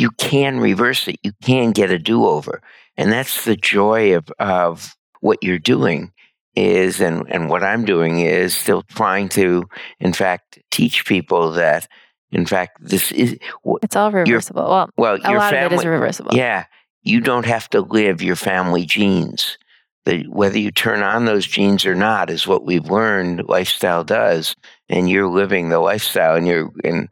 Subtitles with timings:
[0.00, 1.16] you can reverse it.
[1.22, 2.62] You can get a do over.
[2.96, 6.12] And that's the joy of, of what you're doing
[6.56, 9.68] is, and, and what I'm doing is still trying to,
[10.00, 11.86] in fact, teach people that,
[12.32, 13.38] in fact, this is.
[13.82, 14.68] It's all reversible.
[14.68, 16.34] Well, well, a lot family, of it is reversible.
[16.34, 16.64] Yeah.
[17.02, 19.58] You don't have to live your family genes.
[20.06, 24.56] The, whether you turn on those genes or not is what we've learned lifestyle does.
[24.88, 27.10] And you're living the lifestyle and you're, and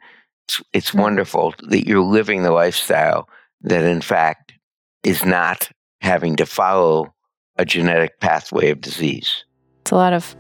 [0.49, 1.01] it's, it's mm-hmm.
[1.01, 3.29] wonderful that you're living the lifestyle
[3.61, 4.55] that in fact
[5.03, 5.69] is not
[6.01, 7.13] having to follow
[7.57, 9.45] a genetic pathway of disease.
[9.83, 10.35] It's a lot of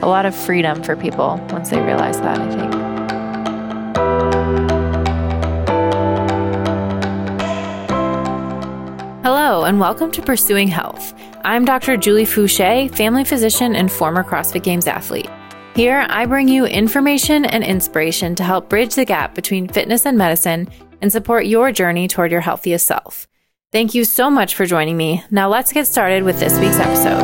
[0.00, 2.74] a lot of freedom for people once they realize that, I think.
[9.24, 11.14] Hello, and welcome to Pursuing Health.
[11.44, 11.96] I'm Dr.
[11.96, 15.28] Julie Foucher, family physician and former CrossFit Games athlete.
[15.78, 20.18] Here, I bring you information and inspiration to help bridge the gap between fitness and
[20.18, 20.66] medicine
[21.00, 23.28] and support your journey toward your healthiest self.
[23.70, 25.22] Thank you so much for joining me.
[25.30, 27.22] Now let's get started with this week's episode.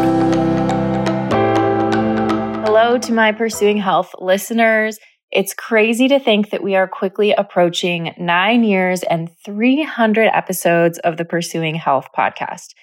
[2.65, 5.01] Hello to my Pursuing Health listeners.
[5.33, 11.17] It's crazy to think that we are quickly approaching nine years and 300 episodes of
[11.17, 12.75] the Pursuing Health podcast.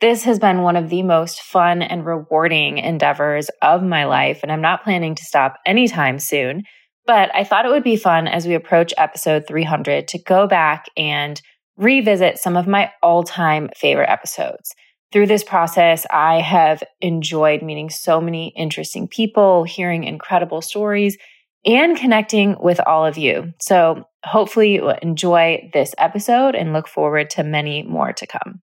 [0.00, 4.52] This has been one of the most fun and rewarding endeavors of my life, and
[4.52, 6.62] I'm not planning to stop anytime soon.
[7.04, 10.84] But I thought it would be fun as we approach episode 300 to go back
[10.96, 11.40] and
[11.76, 14.72] revisit some of my all time favorite episodes.
[15.10, 21.16] Through this process, I have enjoyed meeting so many interesting people, hearing incredible stories,
[21.64, 23.52] and connecting with all of you.
[23.60, 28.60] So, hopefully, you will enjoy this episode and look forward to many more to come.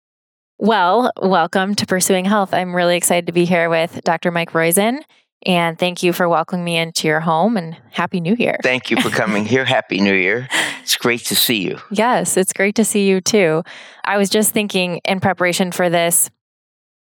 [0.62, 2.54] Well, welcome to Pursuing Health.
[2.54, 4.30] I'm really excited to be here with Dr.
[4.30, 5.02] Mike Roizen.
[5.44, 8.60] And thank you for welcoming me into your home and Happy New Year.
[8.62, 9.66] Thank you for coming here.
[9.66, 10.48] Happy New Year.
[10.84, 11.80] It's great to see you.
[11.90, 13.64] Yes, it's great to see you too.
[14.04, 16.30] I was just thinking in preparation for this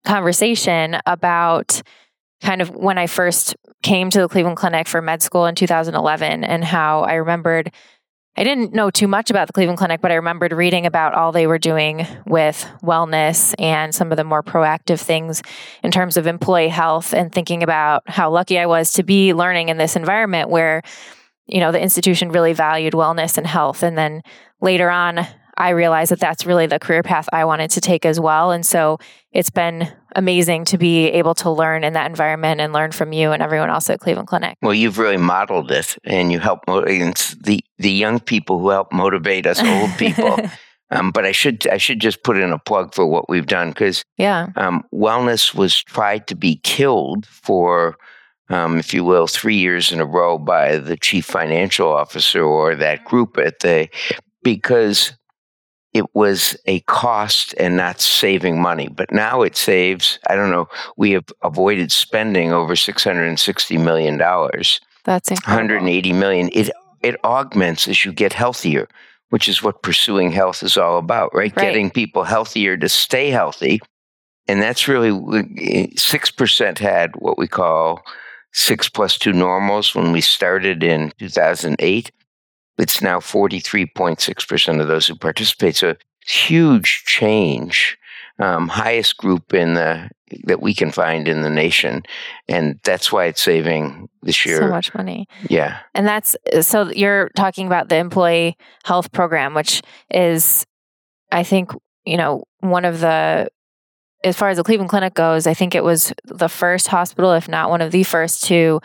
[0.04, 1.82] conversation about
[2.42, 6.44] kind of when I first came to the Cleveland Clinic for med school in 2011
[6.44, 7.72] and how I remembered
[8.36, 11.32] I didn't know too much about the Cleveland Clinic, but I remembered reading about all
[11.32, 15.42] they were doing with wellness and some of the more proactive things
[15.82, 19.68] in terms of employee health and thinking about how lucky I was to be learning
[19.68, 20.82] in this environment where,
[21.46, 23.82] you know, the institution really valued wellness and health.
[23.82, 24.22] And then
[24.60, 25.26] later on,
[25.56, 28.52] I realized that that's really the career path I wanted to take as well.
[28.52, 28.98] And so
[29.32, 33.32] it's been amazing to be able to learn in that environment and learn from you
[33.32, 34.56] and everyone else at Cleveland Clinic.
[34.62, 39.46] Well, you've really modeled it and you help the the young people who help motivate
[39.46, 40.38] us old people.
[40.90, 43.70] um, but I should I should just put in a plug for what we've done
[43.70, 47.96] because yeah, um, wellness was tried to be killed for.
[48.48, 52.74] Um, if you will, three years in a row by the chief financial officer or
[52.74, 53.88] that group at the
[54.42, 55.12] because
[55.92, 58.88] it was a cost and not saving money.
[58.88, 64.18] But now it saves, I don't know, we have avoided spending over $660 million.
[64.18, 65.74] That's incredible.
[65.74, 66.50] 180 million.
[66.52, 66.70] It,
[67.02, 68.88] it augments as you get healthier,
[69.30, 71.54] which is what pursuing health is all about, right?
[71.56, 71.66] right.
[71.66, 73.80] Getting people healthier to stay healthy.
[74.46, 78.02] And that's really 6% had what we call
[78.52, 82.10] six plus two normals when we started in 2008.
[82.80, 85.76] It's now 43.6% of those who participate.
[85.76, 85.94] So
[86.26, 87.96] huge change.
[88.38, 90.08] Um, highest group in the
[90.44, 92.04] that we can find in the nation,
[92.48, 95.26] and that's why it's saving this year so much money.
[95.50, 100.64] Yeah, and that's so you're talking about the employee health program, which is,
[101.30, 101.72] I think,
[102.06, 103.50] you know, one of the
[104.22, 107.48] as far as the Cleveland Clinic goes, I think it was the first hospital, if
[107.48, 108.80] not one of the first, to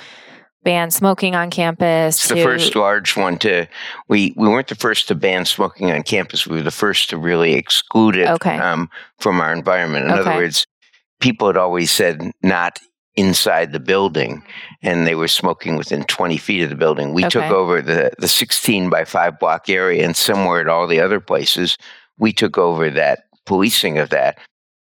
[0.66, 2.18] ban smoking on campus.
[2.18, 3.68] It's to, the first large one to
[4.10, 6.46] we we weren't the first to ban smoking on campus.
[6.46, 8.58] We were the first to really exclude it okay.
[8.58, 8.90] um,
[9.20, 10.06] from our environment.
[10.06, 10.22] In okay.
[10.22, 10.66] other words,
[11.22, 12.80] people had always said not
[13.16, 14.44] inside the building
[14.82, 17.14] and they were smoking within 20 feet of the building.
[17.14, 17.30] We okay.
[17.30, 21.22] took over the, the 16 by 5 block area and somewhere at all the other
[21.22, 21.78] places,
[22.18, 24.38] we took over that policing of that.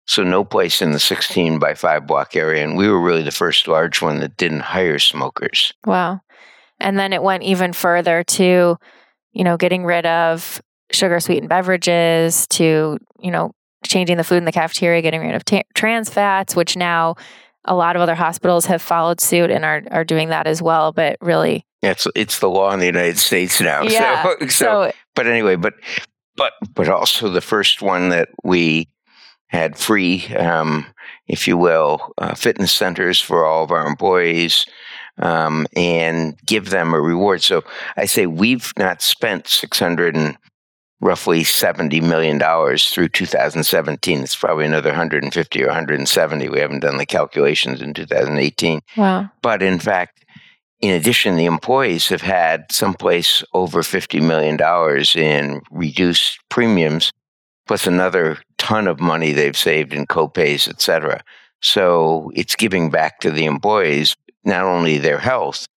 [0.05, 2.63] So no place in the 16 by 5 block area.
[2.63, 5.73] And we were really the first large one that didn't hire smokers.
[5.85, 6.21] Wow.
[6.79, 8.77] And then it went even further to,
[9.31, 10.61] you know, getting rid of
[10.91, 13.51] sugar sweetened beverages, to, you know,
[13.85, 17.15] changing the food in the cafeteria, getting rid of t- trans fats, which now
[17.65, 20.91] a lot of other hospitals have followed suit and are, are doing that as well.
[20.91, 23.83] But really, it's it's the law in the United States now.
[23.87, 25.73] Yeah, so, so, so but anyway, but
[26.35, 28.87] but but also the first one that we
[29.53, 30.85] had free, um,
[31.27, 34.65] if you will, uh, fitness centers for all of our employees
[35.19, 37.43] um, and give them a reward.
[37.43, 37.63] So
[37.95, 40.37] I say we've not spent 600 and
[40.99, 42.39] roughly $70 million
[42.77, 44.19] through 2017.
[44.21, 46.49] It's probably another 150 or 170.
[46.49, 48.81] We haven't done the calculations in 2018.
[48.97, 49.29] Wow.
[49.41, 50.25] But in fact,
[50.81, 54.57] in addition, the employees have had someplace over $50 million
[55.15, 57.11] in reduced premiums,
[57.67, 61.21] plus another ton of money they've saved in copays, et cetera.
[61.61, 64.15] So it's giving back to the employees
[64.45, 65.67] not only their health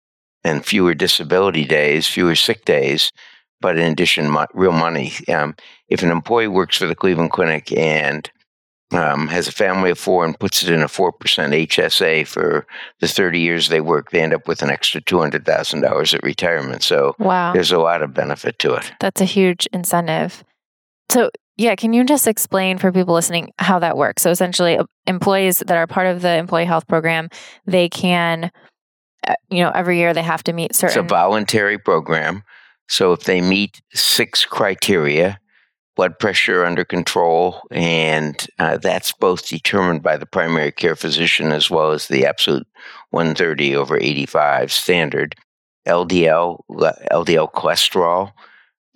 [0.45, 3.13] and fewer disability days, fewer sick days,
[3.61, 5.13] but in addition, mo- real money.
[5.29, 5.57] Um,
[5.89, 8.31] if an employee works for the Cleveland Clinic and
[8.93, 12.67] um, has a family of four and puts it in a 4% HSA for
[13.01, 16.83] the 30 years they work, they end up with an extra $200,000 at retirement.
[16.85, 17.53] So wow.
[17.53, 18.93] there's a lot of benefit to it.
[19.01, 20.45] That's a huge incentive.
[21.11, 24.23] So, yeah, can you just explain for people listening how that works?
[24.23, 27.29] So, essentially, uh, employees that are part of the employee health program,
[27.67, 28.51] they can,
[29.27, 30.99] uh, you know, every year they have to meet certain.
[30.99, 32.43] It's a voluntary program.
[32.89, 35.41] So if they meet six criteria,
[35.97, 41.71] blood pressure under control, and uh, that's both determined by the primary care physician as
[41.71, 42.67] well as the absolute
[43.11, 45.35] 130 over 85 standard.
[45.87, 48.33] LDL, LDL cholesterol,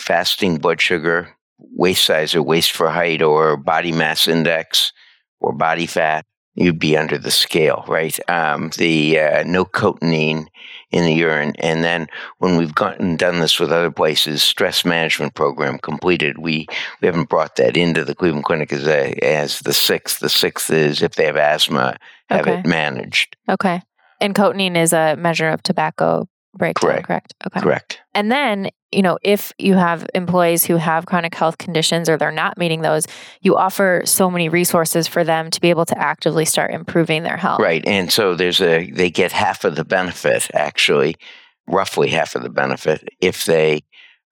[0.01, 1.29] fasting blood sugar,
[1.73, 4.93] waist size or waist for height or body mass index
[5.41, 6.25] or body fat,
[6.55, 8.19] you'd be under the scale, right?
[8.29, 10.47] Um, the uh, no cotinine
[10.91, 12.09] in the urine, and then
[12.39, 16.39] when we've gotten done this with other places, stress management program completed.
[16.39, 16.67] We
[17.01, 20.21] we haven't brought that into the Cleveland Clinic as a, as the sixth.
[20.21, 21.97] The sixth is if they have asthma,
[22.29, 22.59] have okay.
[22.59, 23.37] it managed.
[23.49, 23.83] Okay,
[24.21, 27.07] and cotinine is a measure of tobacco breakdown, correct?
[27.07, 27.35] Correct.
[27.47, 27.61] Okay.
[27.61, 28.01] Correct.
[28.15, 32.33] And then you know, if you have employees who have chronic health conditions or they're
[32.33, 33.07] not meeting those,
[33.41, 37.37] you offer so many resources for them to be able to actively start improving their
[37.37, 37.61] health.
[37.61, 37.87] Right.
[37.87, 41.15] And so there's a, they get half of the benefit, actually,
[41.69, 43.83] roughly half of the benefit, if they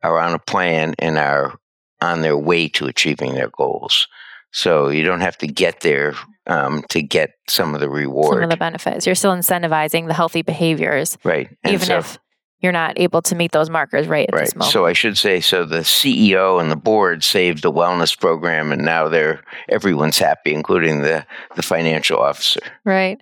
[0.02, 1.58] are on a plan and are
[2.00, 4.08] on their way to achieving their goals.
[4.52, 6.14] So you don't have to get there
[6.48, 8.34] um, to get some of the reward.
[8.34, 9.06] Some of the benefits.
[9.06, 11.18] You're still incentivizing the healthy behaviors.
[11.24, 11.48] Right.
[11.62, 12.18] And even so, if
[12.60, 14.44] you're not able to meet those markers right at right.
[14.44, 14.72] this moment.
[14.72, 18.84] So I should say, so the CEO and the board saved the wellness program, and
[18.84, 22.60] now they're everyone's happy, including the the financial officer.
[22.84, 23.20] Right.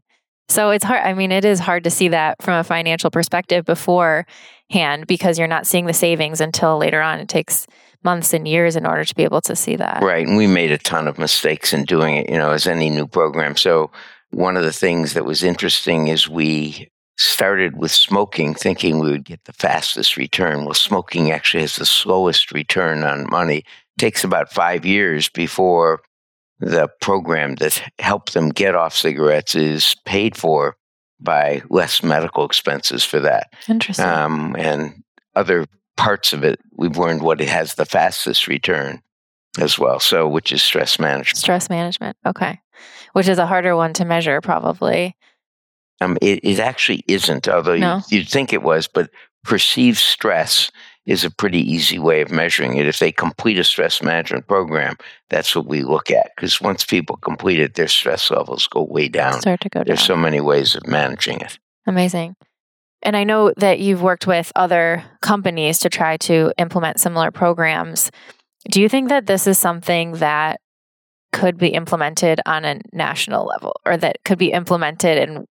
[0.49, 1.02] So it's hard.
[1.02, 5.49] I mean, it is hard to see that from a financial perspective beforehand because you're
[5.49, 7.19] not seeing the savings until later on.
[7.19, 7.67] It takes
[8.06, 10.02] months and years in order to be able to see that.
[10.02, 10.26] Right.
[10.26, 13.06] And we made a ton of mistakes in doing it, you know, as any new
[13.06, 13.56] program.
[13.56, 13.90] So
[14.30, 16.88] one of the things that was interesting is we
[17.18, 20.64] started with smoking thinking we would get the fastest return.
[20.64, 23.58] Well, smoking actually has the slowest return on money.
[23.58, 23.64] It
[23.98, 26.00] takes about five years before
[26.60, 30.76] the program that helped them get off cigarettes is paid for
[31.18, 33.48] by less medical expenses for that.
[33.68, 34.04] Interesting.
[34.06, 35.02] Um, and
[35.34, 35.66] other
[35.96, 39.02] parts of it, we've learned what it has the fastest return
[39.58, 40.00] as well.
[40.00, 41.38] So, which is stress management.
[41.38, 42.16] Stress management.
[42.26, 42.60] Okay.
[43.12, 45.16] Which is a harder one to measure, probably.
[46.00, 48.02] Um, it, it actually isn't, although no.
[48.10, 49.10] you, would think it was, but
[49.44, 50.70] perceived stress
[51.06, 52.87] is a pretty easy way of measuring it.
[52.87, 54.96] If they complete a stress management program,
[55.31, 56.32] that's what we look at.
[56.37, 59.40] Because once people complete it, their stress levels go way down.
[59.40, 59.87] Start to go down.
[59.87, 61.58] There's so many ways of managing it.
[61.87, 62.37] Amazing.
[63.06, 68.10] And I know that you've worked with other companies to try to implement similar programs.
[68.68, 70.60] Do you think that this is something that
[71.32, 75.46] could be implemented on a national level or that could be implemented and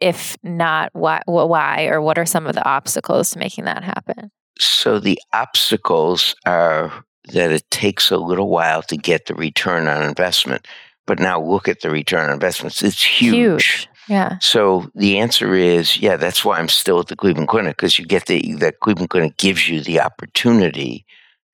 [0.00, 4.30] if not, why, why or what are some of the obstacles to making that happen?
[4.58, 6.92] So the obstacles are
[7.32, 10.66] that it takes a little while to get the return on investment.
[11.06, 12.82] But now look at the return on investments.
[12.82, 13.34] It's huge.
[13.34, 13.88] Huge.
[14.08, 14.38] Yeah.
[14.40, 18.06] So the answer is, yeah, that's why I'm still at the Cleveland Clinic because you
[18.06, 21.04] get the the Cleveland Clinic gives you the opportunity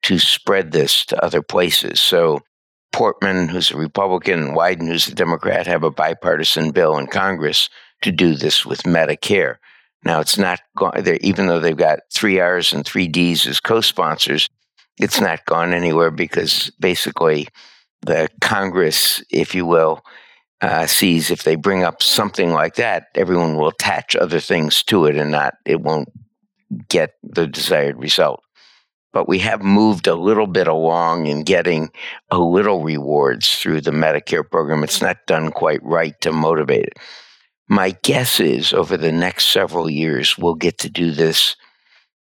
[0.03, 2.01] to spread this to other places.
[2.01, 2.41] So
[2.93, 7.69] Portman, who's a Republican, and Wyden, who's a Democrat, have a bipartisan bill in Congress
[8.03, 9.57] to do this with Medicare.
[10.05, 13.59] Now, it's not going, there, even though they've got three R's and three D's as
[13.59, 14.49] co sponsors,
[15.01, 17.49] it's not gone anywhere because basically
[18.03, 20.05] the Congress, if you will,
[20.65, 25.05] uh, sees if they bring up something like that, everyone will attach other things to
[25.05, 26.09] it and not, it won't
[26.89, 28.43] get the desired result.
[29.13, 31.91] But we have moved a little bit along in getting
[32.31, 34.83] a little rewards through the Medicare program.
[34.83, 36.99] It's not done quite right to motivate it.
[37.69, 41.57] My guess is over the next several years, we'll get to do this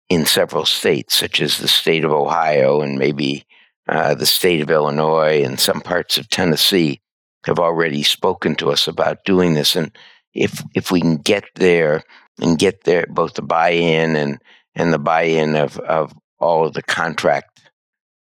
[0.09, 3.45] in several states, such as the state of Ohio and maybe
[3.87, 6.99] uh, the state of Illinois and some parts of Tennessee
[7.45, 9.75] have already spoken to us about doing this.
[9.75, 9.91] And
[10.33, 12.03] if if we can get there
[12.41, 14.39] and get there both the buy-in and
[14.75, 17.61] and the buy-in of, of all of the contract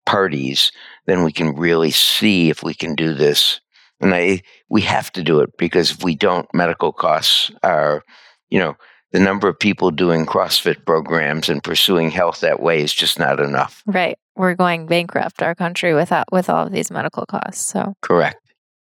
[0.05, 0.71] parties,
[1.05, 3.59] then we can really see if we can do this.
[4.01, 8.03] And I, we have to do it because if we don't, medical costs are,
[8.49, 8.75] you know,
[9.11, 13.39] the number of people doing CrossFit programs and pursuing health that way is just not
[13.39, 13.83] enough.
[13.85, 14.17] Right.
[14.35, 17.65] We're going bankrupt, our country, without with all of these medical costs.
[17.65, 18.38] So correct.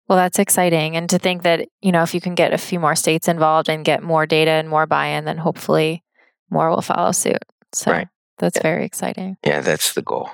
[0.07, 0.95] Well, that's exciting.
[0.95, 3.69] And to think that, you know, if you can get a few more states involved
[3.69, 6.03] and get more data and more buy in, then hopefully
[6.49, 7.43] more will follow suit.
[7.73, 8.07] So right.
[8.37, 8.61] that's yeah.
[8.61, 9.37] very exciting.
[9.45, 10.29] Yeah, that's the goal.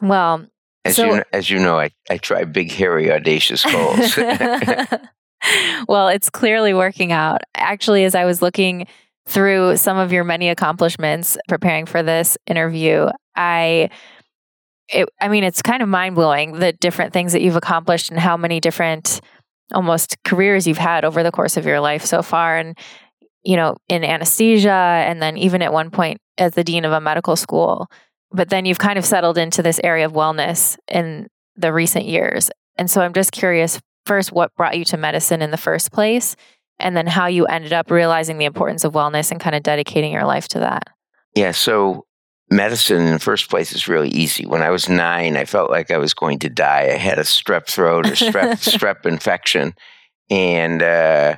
[0.00, 0.46] Well,
[0.84, 4.16] as so, you as you know, I, I try big, hairy, audacious goals.
[5.88, 7.40] well, it's clearly working out.
[7.54, 8.86] Actually, as I was looking
[9.26, 13.90] through some of your many accomplishments preparing for this interview, I
[14.88, 18.18] it, I mean, it's kind of mind blowing the different things that you've accomplished and
[18.18, 19.20] how many different
[19.72, 22.56] almost careers you've had over the course of your life so far.
[22.56, 22.76] And,
[23.42, 27.00] you know, in anesthesia, and then even at one point as the dean of a
[27.00, 27.88] medical school.
[28.30, 32.50] But then you've kind of settled into this area of wellness in the recent years.
[32.76, 36.36] And so I'm just curious first, what brought you to medicine in the first place?
[36.78, 40.12] And then how you ended up realizing the importance of wellness and kind of dedicating
[40.12, 40.82] your life to that.
[41.34, 41.52] Yeah.
[41.52, 42.04] So
[42.50, 44.46] medicine in the first place is really easy.
[44.46, 46.90] When I was nine, I felt like I was going to die.
[46.92, 49.74] I had a strep throat or strep strep infection,
[50.30, 51.36] and uh,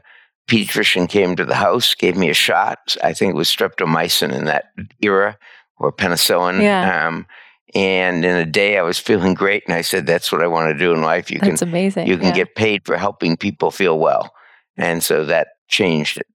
[0.49, 2.97] pediatrician came to the house, gave me a shot.
[3.03, 5.39] I think it was streptomycin in that era
[5.79, 6.63] or penicillin.
[6.63, 7.07] Yeah.
[7.07, 7.27] Um,
[7.75, 10.73] and in a day, I was feeling great, and I said, "That's what I want
[10.73, 11.31] to do in life.
[11.31, 12.07] You That's can, amazing.
[12.07, 12.35] You can yeah.
[12.35, 14.33] get paid for helping people feel well."
[14.79, 16.27] And so that changed it.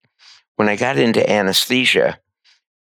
[0.57, 2.19] When I got into anesthesia,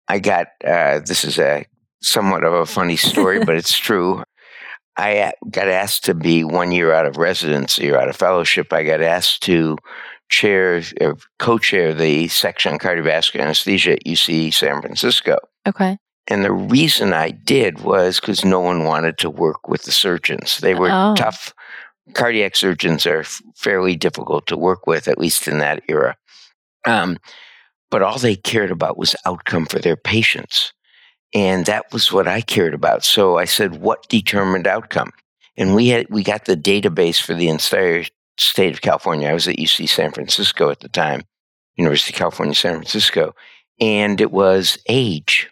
[0.08, 1.64] I got uh, this is a
[2.02, 4.22] somewhat of a funny story, but it's true.
[4.96, 8.72] I got asked to be one year out of residency or out of fellowship.
[8.72, 9.78] I got asked to
[10.28, 15.38] chair or co-chair the section on cardiovascular anesthesia at UC San Francisco.
[15.66, 15.98] Okay.
[16.28, 20.58] And the reason I did was because no one wanted to work with the surgeons.
[20.58, 21.14] They were oh.
[21.16, 21.52] tough.
[22.14, 23.24] Cardiac surgeons are
[23.56, 26.16] fairly difficult to work with, at least in that era.
[26.86, 27.18] Um,
[27.90, 30.72] but all they cared about was outcome for their patients.
[31.32, 33.04] And that was what I cared about.
[33.04, 35.12] So I said, what determined outcome?
[35.56, 38.04] And we had, we got the database for the entire
[38.38, 39.28] state of California.
[39.28, 41.22] I was at UC San Francisco at the time,
[41.76, 43.34] University of California, San Francisco,
[43.78, 45.48] and it was age.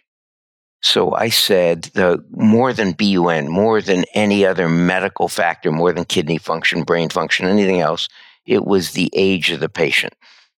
[0.81, 6.05] So I said the more than BUN, more than any other medical factor, more than
[6.05, 8.07] kidney function, brain function, anything else,
[8.45, 10.13] it was the age of the patient.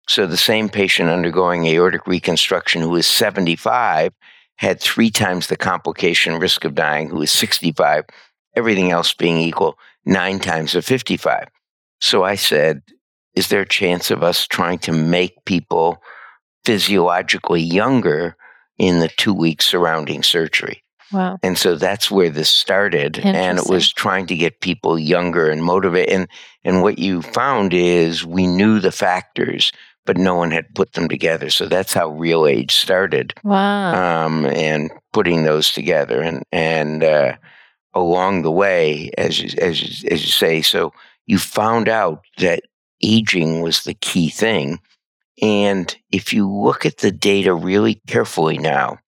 [0.08, 4.14] So the same patient undergoing aortic reconstruction who was 75
[4.58, 8.06] had three times the complication risk of dying, who was 65,
[8.56, 11.48] everything else being equal, nine times of 55.
[12.00, 12.82] So I said,
[13.36, 16.02] is there a chance of us trying to make people
[16.66, 18.36] physiologically younger
[18.78, 20.84] in the two weeks surrounding surgery?
[21.12, 21.40] Wow.
[21.44, 23.20] And so that's where this started.
[23.20, 26.14] And it was trying to get people younger and motivated.
[26.14, 26.28] And,
[26.64, 29.72] and what you found is we knew the factors
[30.06, 31.50] but no one had put them together.
[31.50, 33.34] So that's how Real Age started.
[33.44, 34.26] Wow.
[34.26, 37.36] Um, and putting those together, and and uh,
[37.94, 40.94] along the way, as you, as you, as you say, so
[41.26, 42.64] you found out that
[43.04, 44.80] aging was the key thing.
[45.42, 49.00] And if you look at the data really carefully now,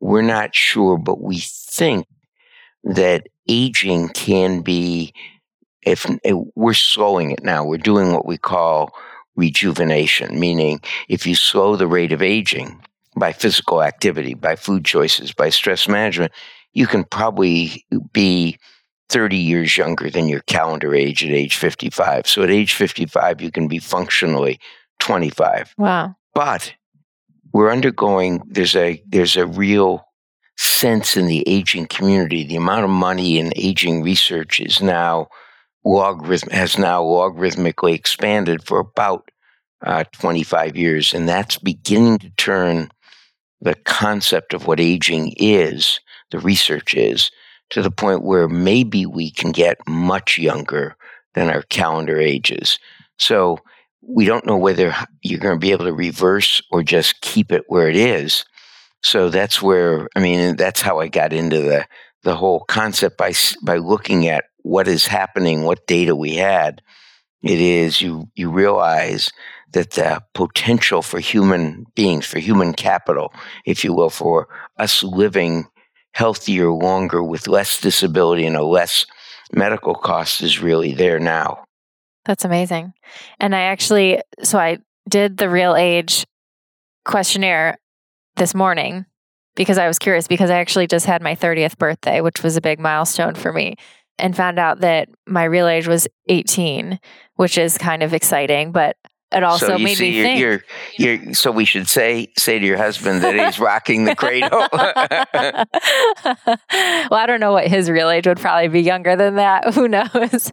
[0.00, 2.06] we're not sure, but we think
[2.84, 5.12] that aging can be
[5.82, 6.06] if
[6.54, 8.92] we're slowing it now, we're doing what we call
[9.38, 12.82] rejuvenation, meaning if you slow the rate of aging
[13.16, 16.32] by physical activity, by food choices, by stress management,
[16.72, 18.58] you can probably be
[19.08, 22.26] 30 years younger than your calendar age at age 55.
[22.26, 24.58] So at age 55, you can be functionally
[24.98, 25.74] 25.
[25.78, 26.16] Wow.
[26.34, 26.74] But
[27.52, 30.04] we're undergoing, there's a, there's a real
[30.56, 32.44] sense in the aging community.
[32.44, 35.28] The amount of money in aging research is now
[35.84, 39.30] logarithm has now logarithmically expanded for about
[39.84, 42.90] uh, 25 years, and that's beginning to turn
[43.60, 47.30] the concept of what aging is, the research is,
[47.70, 50.96] to the point where maybe we can get much younger
[51.34, 52.78] than our calendar ages.
[53.18, 53.58] So
[54.02, 57.64] we don't know whether you're going to be able to reverse or just keep it
[57.68, 58.44] where it is.
[59.02, 61.86] So that's where I mean that's how I got into the
[62.24, 63.32] the whole concept by
[63.62, 66.82] by looking at what is happening, what data we had,
[67.42, 69.30] it is you you realize
[69.72, 73.32] that the potential for human beings, for human capital,
[73.66, 74.48] if you will, for
[74.78, 75.66] us living
[76.12, 79.06] healthier, longer, with less disability and a less
[79.52, 81.64] medical cost is really there now.
[82.24, 82.92] That's amazing.
[83.38, 86.24] And I actually, so I did the real age
[87.04, 87.78] questionnaire
[88.36, 89.06] this morning
[89.54, 92.60] because I was curious because I actually just had my 30th birthday, which was a
[92.60, 93.76] big milestone for me,
[94.18, 96.98] and found out that my real age was 18,
[97.36, 98.96] which is kind of exciting, but
[99.30, 100.40] it also so made see, me you're, think.
[100.98, 104.48] You're, you're, so we should say say to your husband that he's rocking the cradle.
[107.10, 109.74] well, I don't know what his real age would probably be younger than that.
[109.74, 110.50] Who knows?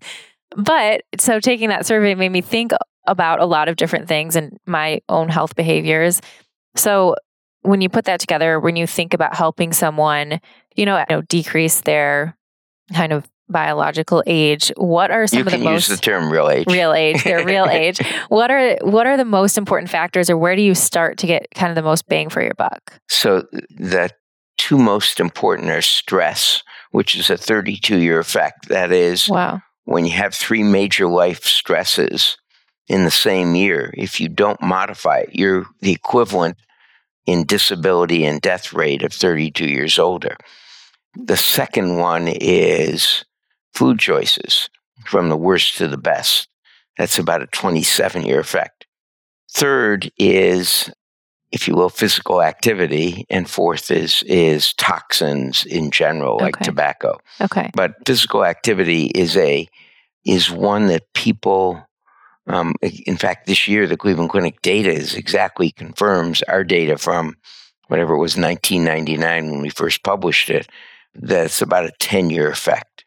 [0.57, 2.73] But so taking that survey made me think
[3.07, 6.21] about a lot of different things and my own health behaviors.
[6.75, 7.15] So
[7.61, 10.39] when you put that together, when you think about helping someone,
[10.75, 12.37] you know, you know decrease their
[12.93, 16.31] kind of biological age, what are some you of the can most use the term
[16.31, 16.65] real age.
[16.67, 17.99] real age, their real age?
[18.29, 21.47] What are what are the most important factors, or where do you start to get
[21.53, 22.99] kind of the most bang for your buck?
[23.09, 24.09] So the
[24.57, 28.69] two most important are stress, which is a 32 year effect.
[28.69, 29.61] That is, Wow.
[29.83, 32.37] when you have three major life stresses
[32.87, 36.57] in the same year, if you don't modify it, you're the equivalent
[37.25, 40.37] in disability and death rate of 32 years older.
[41.15, 43.24] The second one is
[43.75, 44.69] food choices
[45.05, 46.47] from the worst to the best.
[46.97, 48.87] That's about a 27 year effect.
[49.51, 50.89] Third is,
[51.51, 53.25] if you will, physical activity.
[53.29, 56.65] And fourth is, is toxins in general, like Okay.
[56.65, 57.69] tobacco Okay.
[57.73, 59.67] but physical activity is a
[60.25, 61.85] is one that people
[62.47, 67.35] um, in fact this year the cleveland clinic data is exactly confirms our data from
[67.87, 70.67] whatever it was 1999 when we first published it
[71.13, 73.04] that's about a 10 year effect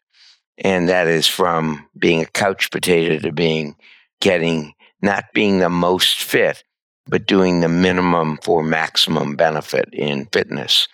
[0.59, 3.75] and that is from being a couch potato to being
[4.21, 6.63] getting not being the most fit
[7.07, 10.87] but doing the minimum for maximum benefit in fitness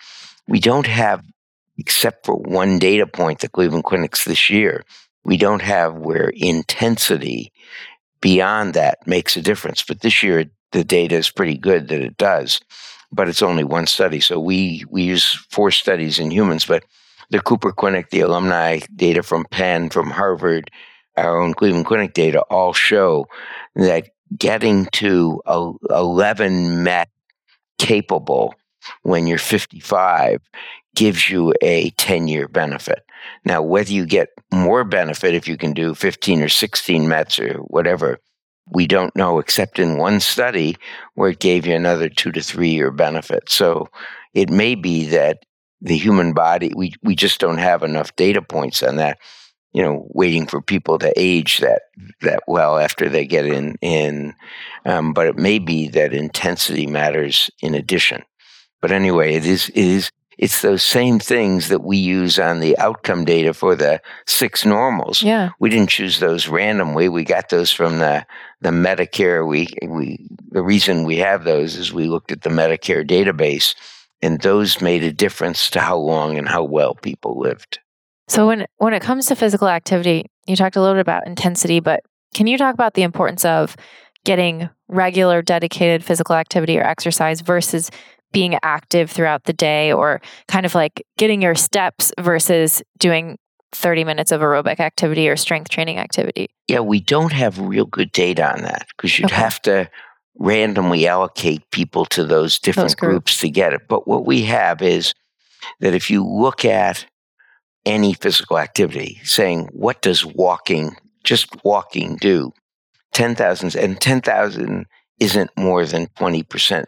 [0.48, 1.22] we don't have
[1.78, 4.84] except for one data point, the Cleveland Clinics this year,
[5.24, 7.52] we don't have where intensity
[8.20, 9.82] beyond that makes a difference.
[9.82, 12.60] But this year, the data is pretty good that it does.
[13.12, 14.20] But it's only one study.
[14.20, 16.84] So we, we use four studies in humans, but
[17.30, 20.70] the Cooper Clinic, the alumni data from Penn, from Harvard,
[21.16, 23.26] our own Cleveland Clinic data all show
[23.74, 25.40] that getting to
[25.90, 27.08] 11 met
[27.78, 28.54] capable
[29.02, 30.40] when you're 55
[30.94, 33.04] gives you a 10 year benefit.
[33.44, 37.54] Now, whether you get more benefit if you can do 15 or 16 METs or
[37.58, 38.18] whatever,
[38.68, 40.76] we don't know, except in one study
[41.14, 43.48] where it gave you another two to three year benefit.
[43.48, 43.88] So
[44.34, 45.44] it may be that
[45.80, 49.18] the human body, we, we just don't have enough data points on that.
[49.72, 51.82] You know, waiting for people to age that
[52.22, 54.32] that well after they get in in,
[54.86, 58.22] um, but it may be that intensity matters in addition.
[58.80, 62.76] But anyway, it is it is it's those same things that we use on the
[62.78, 65.22] outcome data for the six normals.
[65.22, 65.50] Yeah.
[65.58, 67.08] We didn't choose those randomly.
[67.08, 68.26] We got those from the
[68.60, 69.46] the Medicare.
[69.46, 73.74] We we the reason we have those is we looked at the Medicare database,
[74.22, 77.78] and those made a difference to how long and how well people lived.
[78.28, 81.80] So when when it comes to physical activity, you talked a little bit about intensity,
[81.80, 82.00] but
[82.34, 83.76] can you talk about the importance of
[84.24, 87.90] getting regular dedicated physical activity or exercise versus
[88.32, 93.38] being active throughout the day or kind of like getting your steps versus doing
[93.72, 96.48] 30 minutes of aerobic activity or strength training activity?
[96.68, 99.36] Yeah, we don't have real good data on that because you'd Okay.
[99.36, 99.88] have to
[100.38, 103.12] randomly allocate people to those different Those groups.
[103.12, 103.82] groups to get it.
[103.88, 105.14] But what we have is
[105.80, 107.06] that if you look at
[107.84, 112.52] any physical activity, saying, what does walking, just walking do?
[113.14, 114.86] 10,000, and 10,000
[115.20, 116.84] isn't more than 20%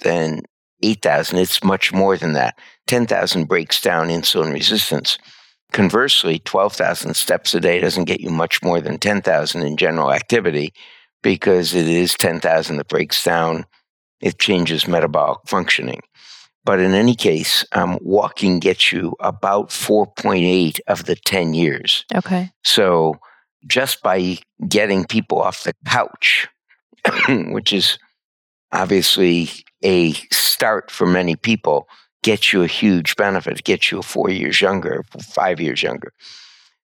[0.00, 0.40] than
[0.82, 1.38] 8,000.
[1.38, 2.58] It's much more than that.
[2.86, 5.18] 10,000 breaks down insulin resistance.
[5.72, 10.72] Conversely, 12,000 steps a day doesn't get you much more than 10,000 in general activity
[11.22, 13.66] because it is 10,000 that breaks down,
[14.20, 16.00] it changes metabolic functioning.
[16.64, 22.04] But in any case, um, walking gets you about 4.8 of the 10 years.
[22.14, 22.50] Okay.
[22.62, 23.16] So
[23.66, 26.48] just by getting people off the couch,
[27.28, 27.98] which is
[28.72, 29.48] obviously
[29.82, 31.88] a start for many people,
[32.22, 36.12] gets you a huge benefit, gets you four years younger, five years younger.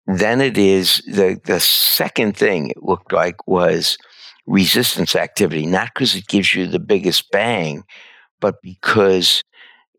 [0.05, 3.97] Then it is the, the second thing it looked like was
[4.47, 7.83] resistance activity, not because it gives you the biggest bang,
[8.39, 9.43] but because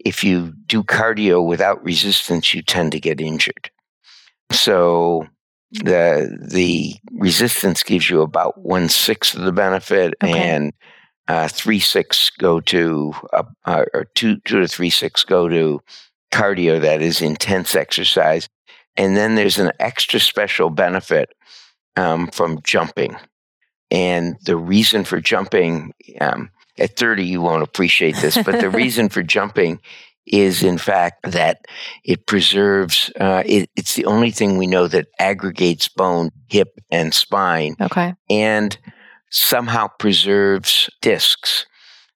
[0.04, 3.70] if you do cardio without resistance, you tend to get injured.
[4.50, 5.26] So
[5.70, 10.32] the the resistance gives you about one sixth of the benefit, Okay.
[10.32, 10.72] and
[11.28, 15.80] uh, three six go to uh, uh, or two two to three six go to
[16.32, 18.48] cardio that is intense exercise,
[18.96, 21.30] and then there's an extra special benefit
[21.96, 23.16] um, from jumping,
[23.92, 25.92] and the reason for jumping.
[26.20, 29.78] Um, at 30, you won't appreciate this, but the reason for jumping
[30.26, 31.66] is in fact that
[32.02, 37.12] it preserves, uh, it, it's the only thing we know that aggregates bone, hip, and
[37.12, 37.76] spine.
[37.78, 38.14] Okay.
[38.30, 38.78] And
[39.30, 41.66] somehow preserves discs.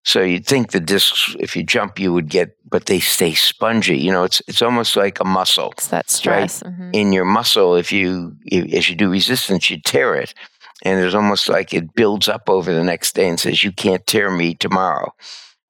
[0.05, 3.99] So you'd think the discs, if you jump, you would get, but they stay spongy.
[3.99, 5.73] You know, it's it's almost like a muscle.
[5.73, 6.73] It's that stress right?
[6.73, 6.91] mm-hmm.
[6.93, 7.75] in your muscle.
[7.75, 10.33] If you if, as you do resistance, you tear it,
[10.83, 14.07] and it's almost like it builds up over the next day and says, "You can't
[14.07, 15.15] tear me tomorrow."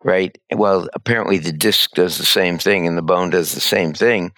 [0.05, 0.37] Right.
[0.55, 4.33] Well, apparently the disc does the same thing, and the bone does the same thing.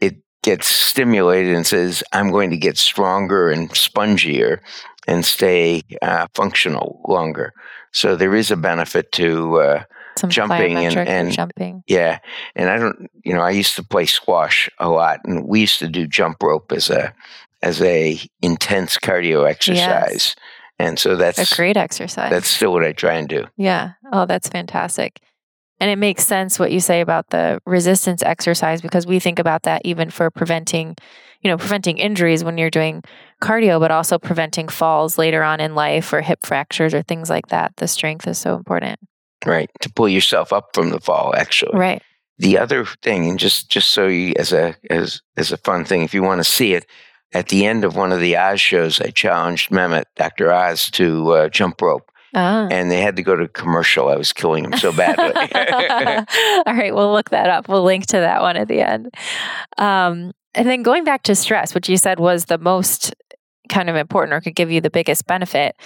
[0.00, 4.60] It gets stimulated and says, "I'm going to get stronger and spongier."
[5.06, 7.52] and stay uh, functional longer.
[7.92, 9.82] So there is a benefit to uh,
[10.28, 11.82] jumping and, and jumping.
[11.86, 12.20] Yeah,
[12.54, 15.80] and I don't, you know, I used to play squash a lot, and we used
[15.80, 17.12] to do jump rope as a
[17.62, 20.34] as a intense cardio exercise.
[20.34, 20.36] Yes.
[20.78, 22.30] And so that's a great exercise.
[22.30, 23.44] That's still what I try and do.
[23.56, 23.92] Yeah.
[24.12, 25.20] Oh, that's fantastic.
[25.78, 29.62] And it makes sense what you say about the resistance exercise because we think about
[29.64, 30.96] that even for preventing
[31.40, 33.02] you know, preventing injuries when you're doing
[33.42, 37.46] cardio, but also preventing falls later on in life or hip fractures or things like
[37.46, 37.72] that.
[37.76, 39.00] The strength is so important.
[39.46, 39.70] Right.
[39.80, 41.78] To pull yourself up from the fall, actually.
[41.78, 42.02] Right.
[42.38, 46.02] The other thing, and just just so you as a as as a fun thing,
[46.02, 46.86] if you want to see it,
[47.32, 50.52] at the end of one of the Oz shows, I challenged Mehmet, Dr.
[50.52, 52.10] Oz, to uh, jump rope.
[52.34, 52.68] Ah.
[52.70, 54.08] And they had to go to commercial.
[54.08, 55.24] I was killing him so badly.
[56.66, 57.68] All right, we'll look that up.
[57.68, 59.14] We'll link to that one at the end.
[59.78, 63.14] Um, and then going back to stress, which you said was the most
[63.68, 65.76] kind of important or could give you the biggest benefit.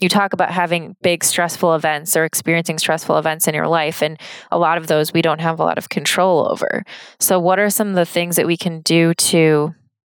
[0.00, 4.02] You talk about having big stressful events or experiencing stressful events in your life.
[4.02, 4.18] And
[4.50, 6.84] a lot of those we don't have a lot of control over.
[7.20, 9.74] So, what are some of the things that we can do to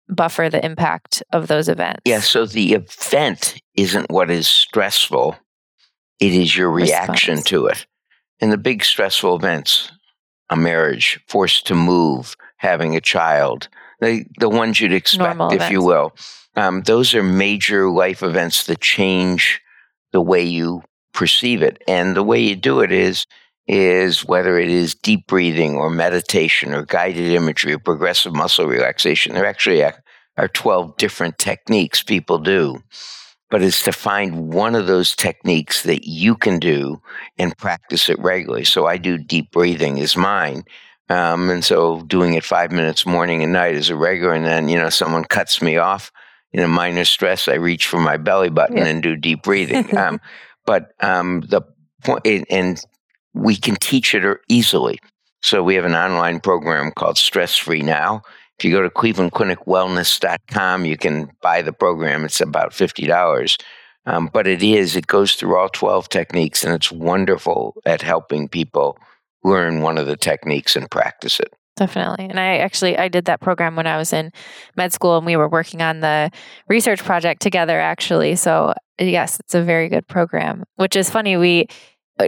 [0.09, 2.01] buffer the impact of those events?
[2.05, 2.19] Yeah.
[2.19, 5.35] So, the event isn't what is stressful,
[6.19, 7.49] it is your reaction Response.
[7.49, 7.85] to it.
[8.41, 9.91] And the big stressful events,
[10.49, 13.69] a marriage, forced to move, having a child,
[14.01, 15.71] the the ones you'd expect, Normal if events.
[15.71, 16.15] you will.
[16.55, 19.61] Um, those are major life events that change
[20.11, 23.25] the way you perceive it, and the way you do it is
[23.67, 29.34] is whether it is deep breathing or meditation or guided imagery or progressive muscle relaxation.
[29.34, 30.04] There actually are,
[30.38, 32.84] are 12 different techniques people do,
[33.49, 37.01] but it's to find one of those techniques that you can do
[37.38, 38.65] and practice it regularly.
[38.65, 40.63] So I do deep breathing is mine.
[41.10, 44.34] Um, and so doing it five minutes morning and night is a regular.
[44.34, 46.12] And then, you know, someone cuts me off
[46.51, 47.47] in a minor stress.
[47.47, 48.86] I reach for my belly button yeah.
[48.86, 49.95] and do deep breathing.
[49.97, 50.19] um,
[50.65, 51.62] but um, the
[52.04, 52.80] point, and
[53.35, 54.99] we can teach it easily.
[55.41, 58.23] So we have an online program called Stress Free Now.
[58.57, 62.23] If you go to clevelandclinicwellness.com, you can buy the program.
[62.23, 63.61] It's about $50.
[64.07, 68.47] Um, but it is, it goes through all 12 techniques and it's wonderful at helping
[68.47, 68.97] people
[69.43, 71.53] learn one of the techniques and practice it.
[71.75, 72.25] Definitely.
[72.25, 74.31] And I actually I did that program when I was in
[74.77, 76.31] med school and we were working on the
[76.69, 78.37] research project together actually.
[78.37, 80.63] So yes, it's a very good program.
[80.77, 81.67] Which is funny we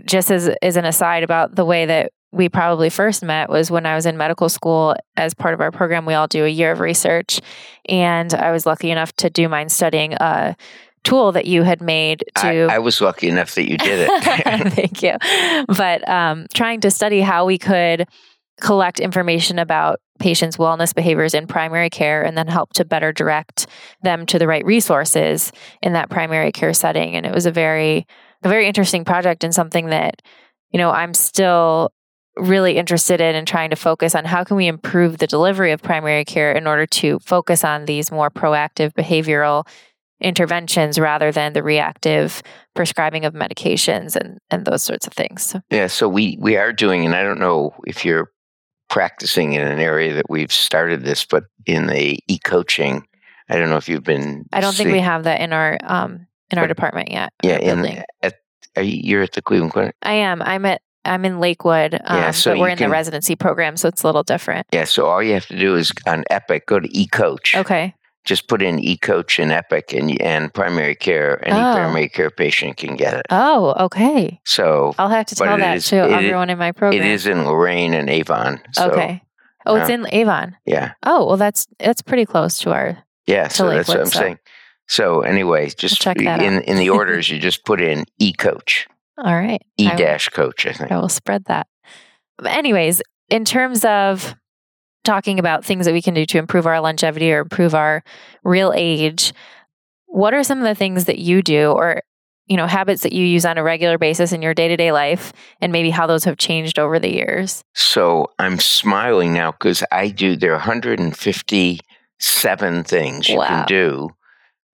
[0.06, 3.86] just as as an aside about the way that we probably first met was when
[3.86, 4.96] I was in medical school.
[5.16, 7.40] As part of our program, we all do a year of research.
[7.88, 10.56] And I was lucky enough to do mine studying a
[11.04, 12.66] tool that you had made to.
[12.66, 14.74] I, I was lucky enough that you did it.
[14.74, 15.16] Thank you.
[15.68, 18.08] But um, trying to study how we could
[18.60, 23.68] collect information about patients' wellness behaviors in primary care and then help to better direct
[24.02, 27.16] them to the right resources in that primary care setting.
[27.16, 28.06] And it was a very,
[28.44, 30.22] a very interesting project and something that,
[30.72, 31.92] you know, I'm still
[32.36, 35.82] really interested in and trying to focus on how can we improve the delivery of
[35.82, 39.68] primary care in order to focus on these more proactive behavioral
[40.20, 42.42] interventions rather than the reactive
[42.76, 45.56] prescribing of medications and, and those sorts of things.
[45.70, 48.32] Yeah, so we, we are doing, and I don't know if you're
[48.90, 53.06] practicing in an area that we've started this, but in the e coaching,
[53.50, 54.46] I don't know if you've been.
[54.52, 57.32] I don't think we have that in our um in our but, department yet.
[57.44, 58.36] Yeah, in at
[58.76, 59.96] are you, you're at the Cleveland Clinic.
[60.02, 60.42] I am.
[60.42, 63.78] I'm at I'm in Lakewood, um, yeah, so but we're in can, the residency program,
[63.78, 64.68] so it's a little different.
[64.74, 67.56] Yeah, so all you have to do is on Epic, go to eCoach.
[67.56, 67.96] Okay
[68.28, 71.44] just put in eCoach and Epic and, and primary care.
[71.48, 71.74] Any oh.
[71.74, 73.26] primary care patient can get it.
[73.32, 74.40] Oh, okay.
[74.46, 77.02] So I'll have to tell that is, to everyone in my program.
[77.02, 78.60] It is in Lorain and Avon.
[78.74, 79.24] So, okay.
[79.66, 80.56] Oh, it's uh, in Avon.
[80.66, 80.94] Yeah.
[81.04, 83.04] Oh, well, that's that's pretty close to our.
[83.26, 84.20] Yeah, so Lakewood, that's what I'm so.
[84.20, 84.40] saying.
[84.88, 88.88] So anyway, just in in the orders, you just put in e coach.
[89.18, 89.62] All right.
[89.78, 90.92] E dash coach, I think.
[90.92, 91.68] I will spread that.
[92.38, 94.36] But anyways, in terms of
[95.04, 98.04] talking about things that we can do to improve our longevity or improve our
[98.44, 99.34] real age,
[100.06, 102.02] what are some of the things that you do or
[102.48, 104.94] you know, habits that you use on a regular basis in your day to day
[104.94, 107.62] life and maybe how those have changed over the years.
[107.74, 113.48] So I'm smiling now because I do, there are 157 things you wow.
[113.48, 114.12] can do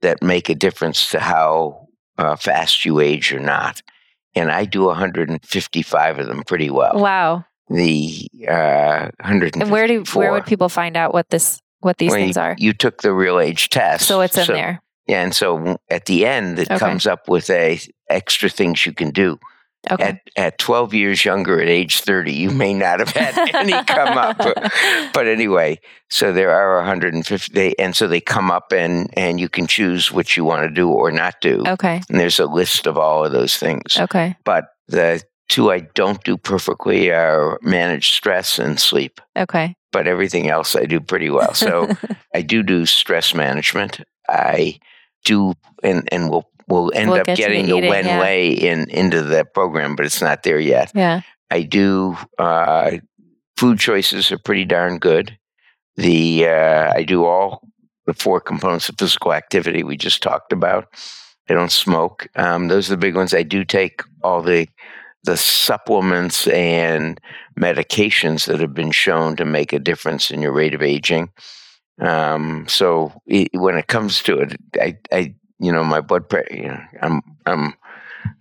[0.04, 1.88] that make a difference to how
[2.18, 3.82] uh, fast you age or not.
[4.36, 6.96] And I do 155 of them pretty well.
[6.96, 7.46] Wow.
[7.70, 12.20] The uh, And where do where would people find out what this what these well,
[12.20, 12.56] things are?
[12.58, 14.82] You took the real age test, so it's in so, there.
[15.08, 16.80] Yeah, and so at the end, it okay.
[16.80, 19.40] comes up with a extra things you can do.
[19.92, 20.04] Okay.
[20.04, 24.18] At, at 12 years younger, at age 30, you may not have had any come
[24.18, 24.38] up.
[25.14, 29.68] But, anyway, so there are 150, and so they come up and, and you can
[29.68, 31.64] choose what you want to do or not do.
[31.68, 32.02] Okay.
[32.10, 33.98] And there's a list of all of those things.
[33.98, 34.36] Okay.
[34.46, 39.20] But the two I don't do perfectly are manage stress and sleep.
[39.38, 39.76] Okay.
[39.92, 41.54] But everything else I do pretty well.
[41.54, 41.90] So
[42.34, 44.02] I do do stress management.
[44.30, 44.80] I
[45.26, 48.20] do, and, and we'll we'll end we'll up get getting the Wen yeah.
[48.20, 50.92] Lei in into the program, but it's not there yet.
[50.96, 52.18] Yeah, I do.
[52.38, 52.98] Uh,
[53.58, 55.38] food choices are pretty darn good.
[55.96, 57.62] The uh, I do all
[58.06, 60.88] the four components of physical activity we just talked about.
[61.50, 62.28] I don't smoke.
[62.36, 63.34] Um, those are the big ones.
[63.34, 64.68] I do take all the
[65.24, 67.20] the supplements and
[67.58, 71.30] medications that have been shown to make a difference in your rate of aging.
[72.02, 76.56] Um, so it, when it comes to it, I, I you know, my blood pressure.
[76.56, 77.74] You know, I'm I'm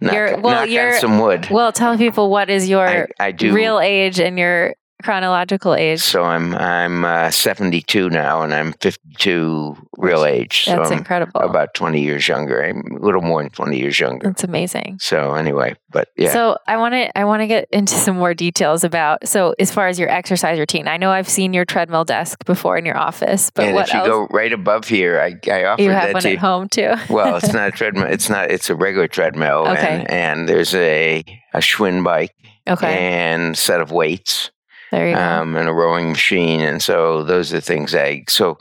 [0.00, 1.48] knock, you're, well, knock you're, some wood.
[1.50, 6.00] Well, tell people what is your I, I do, real age and your chronological age.
[6.00, 10.64] So I'm I'm uh, 72 now, and I'm 52 real age.
[10.66, 11.40] That's so incredible.
[11.40, 12.62] About 20 years younger.
[12.62, 14.28] I'm a little more than 20 years younger.
[14.28, 14.98] That's amazing.
[15.00, 16.32] So anyway, but yeah.
[16.32, 19.26] So I want to I want to get into some more details about.
[19.26, 22.76] So as far as your exercise routine, I know I've seen your treadmill desk before
[22.76, 24.08] in your office, but and what if you else?
[24.08, 26.94] go right above here, I I offer you have that one to at home too.
[27.10, 28.06] well, it's not a treadmill.
[28.06, 28.50] It's not.
[28.50, 29.66] It's a regular treadmill.
[29.68, 29.86] Okay.
[29.86, 32.34] And, and there's a a Schwinn bike.
[32.68, 32.96] Okay.
[32.96, 34.50] And set of weights.
[34.92, 35.58] There you um, go.
[35.58, 36.60] And a rowing machine.
[36.60, 38.58] And so those are things I, so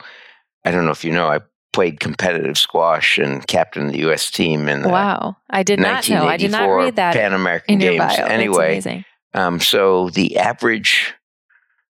[0.64, 1.40] I don't know if you know, I
[1.72, 4.30] played competitive squash and captain the U.S.
[4.30, 5.36] team in the wow.
[5.50, 6.26] I did not know.
[6.26, 8.14] I did not read that Pan American Games.
[8.18, 11.14] Anyway, um, so the average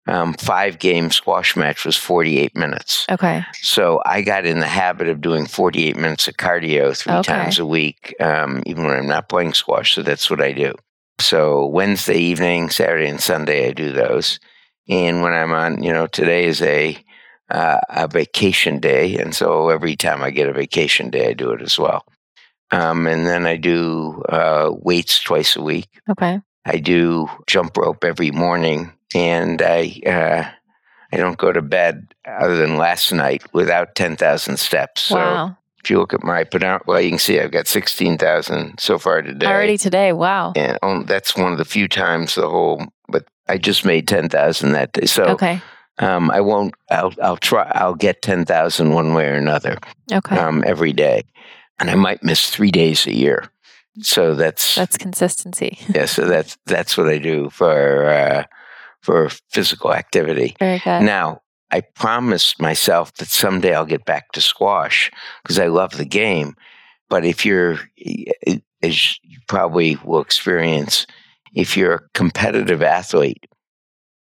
[0.09, 3.07] um, five game squash match was 48 minutes.
[3.11, 3.45] Okay.
[3.61, 7.33] So I got in the habit of doing 48 minutes of cardio three okay.
[7.33, 9.95] times a week, um, even when I'm not playing squash.
[9.95, 10.75] So that's what I do.
[11.21, 14.39] So Wednesday evening, Saturday and Sunday, I do those.
[14.89, 16.97] And when I'm on, you know, today is a
[17.51, 21.51] uh, a vacation day, and so every time I get a vacation day, I do
[21.53, 22.05] it as well.
[22.71, 25.89] Um, and then I do uh, weights twice a week.
[26.11, 26.41] Okay.
[26.67, 30.51] I do jump rope every morning, and I uh,
[31.11, 35.03] I don't go to bed other than last night without ten thousand steps.
[35.03, 36.45] So wow if you look at my
[36.87, 39.47] well, you can see I've got sixteen thousand so far today.
[39.47, 40.53] Already today, wow!
[40.57, 42.85] And um, that's one of the few times the whole.
[43.09, 45.61] But I just made ten thousand that day, so okay.
[45.99, 46.75] Um, I won't.
[46.91, 47.13] I'll.
[47.23, 47.71] I'll try.
[47.75, 49.79] I'll get ten thousand one way or another.
[50.13, 50.37] Okay.
[50.37, 51.23] Um, every day,
[51.79, 53.51] and I might miss three days a year.
[54.01, 55.79] So that's that's consistency.
[55.95, 56.07] yeah.
[56.07, 58.45] So that's that's what I do for uh,
[59.01, 60.57] for physical activity.
[60.59, 61.03] Very good.
[61.03, 65.11] Now I promised myself that someday I'll get back to squash
[65.43, 66.57] because I love the game.
[67.09, 71.07] But if you're, eh, as you probably will experience,
[71.55, 73.47] if you're a competitive athlete,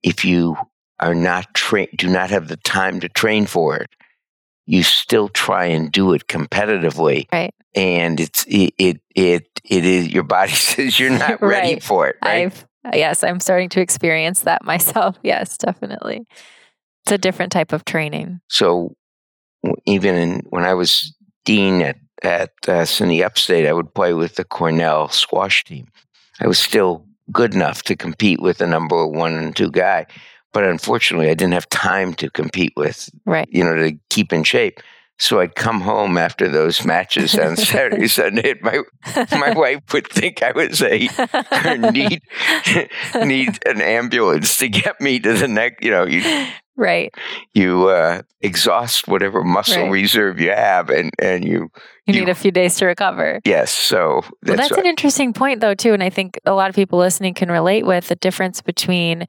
[0.02, 0.56] if you
[1.00, 3.90] are not train, do not have the time to train for it,
[4.66, 7.26] you still try and do it competitively.
[7.32, 7.54] Right.
[7.74, 11.82] And it's it it it, it is your body says you're not ready right.
[11.82, 12.16] for it.
[12.24, 12.46] Right.
[12.46, 15.18] I've, yes, I'm starting to experience that myself.
[15.22, 16.26] Yes, definitely.
[17.06, 18.40] It's a different type of training.
[18.48, 18.96] So
[19.86, 21.14] even in, when I was
[21.44, 25.86] dean at at uh, SUNY Upstate, I would play with the Cornell squash team.
[26.40, 30.06] I was still good enough to compete with the number one and two guy,
[30.52, 33.08] but unfortunately, I didn't have time to compete with.
[33.24, 33.48] Right.
[33.52, 34.80] You know, to keep in shape.
[35.20, 38.50] So I'd come home after those matches on Saturday, Sunday.
[38.50, 38.82] And my
[39.30, 41.08] my wife would think I was a
[41.92, 42.20] need
[43.14, 45.84] need an ambulance to get me to the next.
[45.84, 47.14] You know, you right.
[47.54, 49.90] You uh, exhaust whatever muscle right.
[49.90, 51.70] reserve you have and and you
[52.06, 53.40] you, you need a few days to recover.
[53.44, 56.68] Yes so that's, well, that's an interesting point though too and i think a lot
[56.68, 59.26] of people listening can relate with the difference between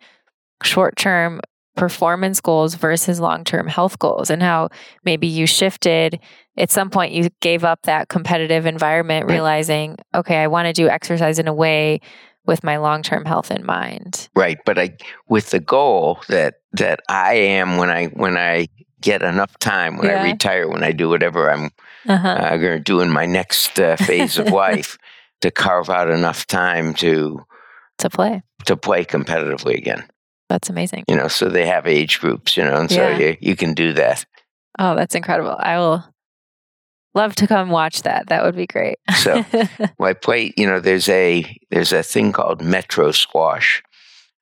[0.64, 1.40] short-term
[1.76, 4.68] performance goals versus long-term health goals and how
[5.06, 6.20] maybe you shifted.
[6.58, 10.90] At some point you gave up that competitive environment realizing okay i want to do
[10.90, 12.02] exercise in a way
[12.48, 14.30] with my long-term health in mind.
[14.36, 18.70] Right, but I with the goal that that I am when I when I
[19.02, 20.24] get enough time when yeah.
[20.24, 21.70] I retire when I do whatever I'm
[22.08, 22.28] uh-huh.
[22.28, 24.98] uh, going to do in my next uh, phase of life
[25.42, 27.46] to carve out enough time to
[28.00, 30.08] to play to play competitively again.
[30.50, 31.04] That's amazing.
[31.10, 33.92] You know, so they have age groups, you know, and so you, you can do
[33.94, 34.26] that.
[34.80, 35.58] Oh, that's incredible.
[35.60, 36.06] I will
[37.18, 38.28] love to come watch that.
[38.28, 39.00] That would be great.
[39.18, 39.44] So
[40.00, 43.84] I play, you know, there's a there's a thing called Metro Squash,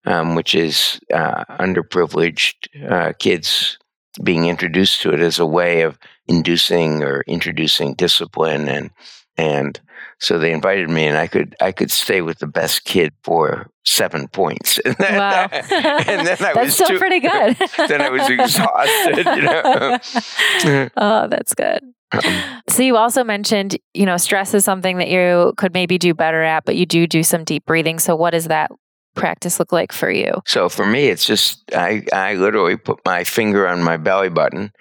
[0.05, 3.79] um, which is uh, underprivileged uh, kids
[4.23, 8.91] being introduced to it as a way of inducing or introducing discipline and
[9.37, 9.79] and
[10.19, 13.69] so they invited me and I could I could stay with the best kid for
[13.83, 14.79] seven points.
[14.85, 15.47] And then, wow.
[15.51, 17.57] and then I that's was still too, pretty good.
[17.89, 20.89] then I was exhausted, you know.
[20.97, 21.81] oh, that's good.
[22.67, 26.41] So you also mentioned, you know, stress is something that you could maybe do better
[26.41, 27.99] at, but you do do some deep breathing.
[27.99, 28.71] So what does that
[29.13, 30.33] practice look like for you?
[30.45, 34.71] So for me, it's just I I literally put my finger on my belly button,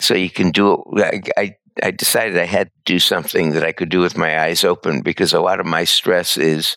[0.00, 1.28] so you can do it.
[1.36, 4.40] I, I I decided I had to do something that I could do with my
[4.42, 6.76] eyes open because a lot of my stress is,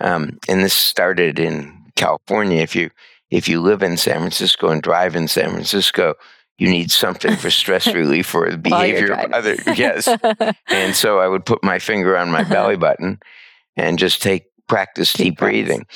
[0.00, 2.60] um, and this started in California.
[2.60, 2.90] If you
[3.30, 6.14] if you live in San Francisco and drive in San Francisco,
[6.62, 9.56] you need something for stress relief or the behavior of other.
[9.74, 10.06] Yes,
[10.68, 13.18] and so I would put my finger on my belly button
[13.76, 15.86] and just take practice Deep deep, breathing.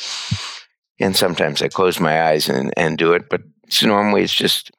[0.99, 4.73] And sometimes I close my eyes and, and do it, but it's normally it's just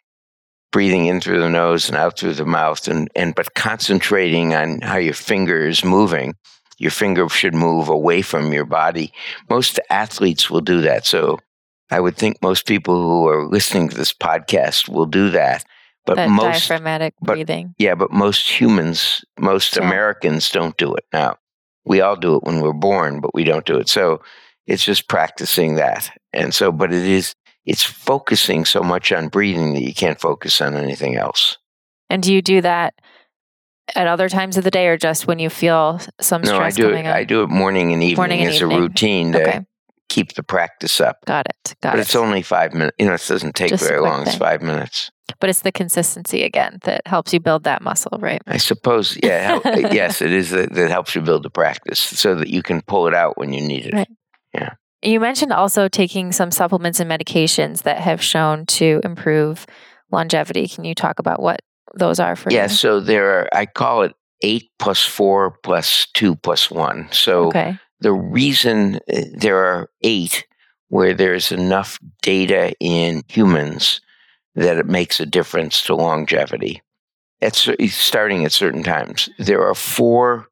[0.73, 4.81] breathing in through the nose and out through the mouth and, and but concentrating on
[4.81, 6.35] how your finger is moving.
[6.79, 9.13] Your finger should move away from your body.
[9.49, 11.05] Most athletes will do that.
[11.05, 11.39] So
[11.89, 15.63] I would think most people who are listening to this podcast will do that.
[16.07, 17.75] But that most diaphragmatic but- breathing.
[17.77, 19.85] yeah, but most humans, most Don't.
[19.85, 21.37] Americans don't do it now.
[21.85, 23.87] We all do it when we're born, but we don't do it.
[23.89, 24.21] So
[24.65, 26.09] it's just practicing that.
[26.33, 30.59] And so, but it is, it's focusing so much on breathing that you can't focus
[30.61, 31.57] on anything else.
[32.09, 32.93] And do you do that
[33.95, 36.75] at other times of the day or just when you feel some No, I stress
[36.75, 37.09] do coming it.
[37.09, 37.15] on?
[37.15, 38.77] I do it morning and evening Morning and as evening.
[38.77, 39.59] a routine to Okay.
[40.09, 41.17] Keep the practice up.
[41.25, 41.75] Got it.
[41.81, 41.91] Got it.
[41.93, 42.01] but it.
[42.01, 42.95] it's only five minutes.
[42.99, 44.21] You know, it doesn't take Just very long.
[44.23, 45.11] It's five minutes.
[45.39, 48.41] but it's the consistency again that helps you build that muscle, right?
[48.47, 49.59] I suppose, yeah.
[49.65, 53.07] yes, it is that, that helps you build the practice so that you can pull
[53.07, 53.93] it out when you need it.
[53.93, 54.07] Right.
[55.03, 59.67] You mentioned also taking some supplements and medications that have shown to improve
[60.11, 60.67] longevity.
[60.67, 61.59] Can you talk about what
[61.93, 62.69] those are for Yeah, you?
[62.69, 67.09] so there are, I call it eight plus four plus two plus one.
[67.11, 67.77] So Okay.
[67.99, 70.45] The reason uh, there are eight
[70.89, 74.01] where there's enough data in humans
[74.55, 76.81] that it makes a difference to longevity.
[77.41, 80.47] At starting at certain times, there are four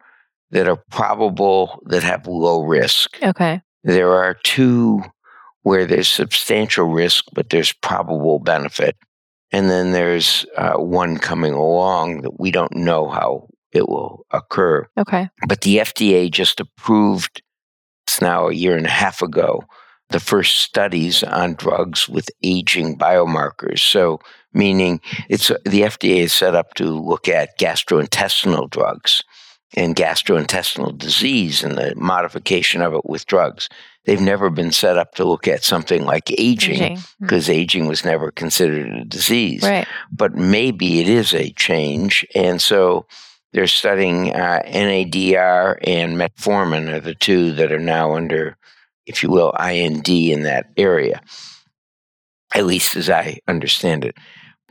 [0.51, 3.17] that are probable that have low risk.
[3.23, 3.62] Okay.
[3.84, 5.01] There are two
[5.63, 8.95] where there's substantial risk, but there's probable benefit.
[9.51, 14.88] And then there's uh, one coming along that we don't know how it will occur.
[14.97, 15.29] Okay.
[15.47, 17.41] But the FDA just approved,
[18.07, 19.63] it's now a year and a half ago,
[20.09, 23.79] the first studies on drugs with aging biomarkers.
[23.79, 24.19] So,
[24.53, 29.23] meaning it's the FDA is set up to look at gastrointestinal drugs
[29.75, 33.67] and gastrointestinal disease and the modification of it with drugs.
[34.05, 36.97] They've never been set up to look at something like aging Aging.
[36.97, 37.07] Mm.
[37.21, 39.88] because aging was never considered a disease Right.
[40.11, 42.25] but maybe it is a change.
[42.35, 43.07] And so
[43.55, 48.57] they're studying uh, NADR and metformin are the two that are now under,
[49.05, 51.21] if you will, IND in that area,
[52.53, 54.17] at least as I understand it.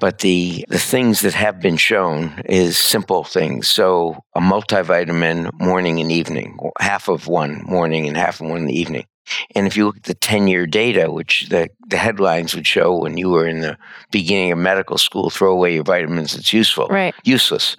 [0.00, 3.68] But the, the things that have been shown is simple things.
[3.68, 8.66] So a multivitamin morning and evening, half of one morning and half of one in
[8.66, 9.06] the evening.
[9.54, 12.94] And if you look at the 10 year data, which the, the headlines would show
[12.98, 13.78] when you were in the
[14.10, 17.14] beginning of medical school, throw away your vitamins, it's useful, Right.
[17.24, 17.76] useless.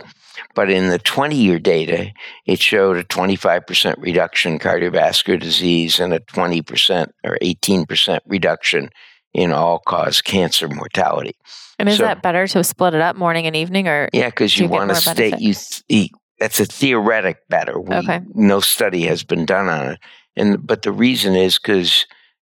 [0.55, 2.11] But in the 20 year data,
[2.45, 8.89] it showed a 25% reduction in cardiovascular disease and a 20% or 18% reduction
[9.33, 11.35] in all cause cancer mortality.
[11.77, 14.57] And is So- that better to split it up morning and evening or Yeah, because
[14.57, 15.31] you you want to stay.
[15.31, 15.41] benefit?
[15.41, 17.79] You th- that's a theoretic better.
[17.79, 18.21] We, Okay.
[18.33, 19.99] No study has been done on it,
[20.37, 22.05] and but the reason is because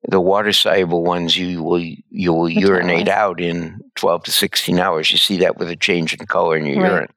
[0.09, 1.79] the water soluble ones you will
[2.09, 5.11] you will urinate out in twelve to sixteen hours.
[5.11, 6.91] You see that with a change in color in your Right.
[6.91, 7.09] urine,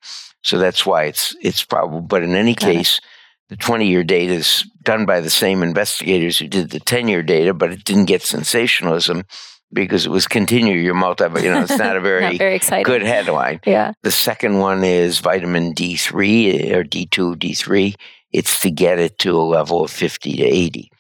[0.43, 2.01] so that's why it's it's probable.
[2.01, 3.01] But in any case.
[3.49, 7.21] The 20 year data is done by the same investigators who did the 10 year
[7.21, 9.25] data, but it didn't get sensationalism
[9.73, 12.85] because it was continue your multi, you know, it's not a very, not very exciting?
[12.85, 13.61] good headline.
[13.67, 13.93] Yeah.
[14.03, 17.95] The second one is vitamin D3 eh, or D2, D3.
[18.33, 20.91] It's to get it to a level of 50 to 80.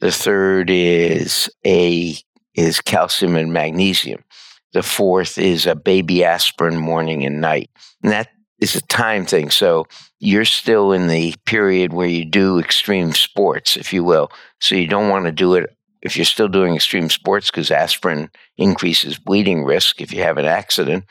[0.00, 2.16] The third is a
[2.54, 4.24] is calcium and magnesium.
[4.72, 7.70] The fourth is a baby aspirin morning and night.
[8.02, 8.28] And that
[8.58, 9.50] is a time thing.
[9.50, 9.86] So
[10.18, 14.30] you're still in the period where you do extreme sports, if you will.
[14.60, 18.30] So you don't want to do it if you're still doing extreme sports because aspirin
[18.56, 21.04] increases bleeding risk if you have an accident.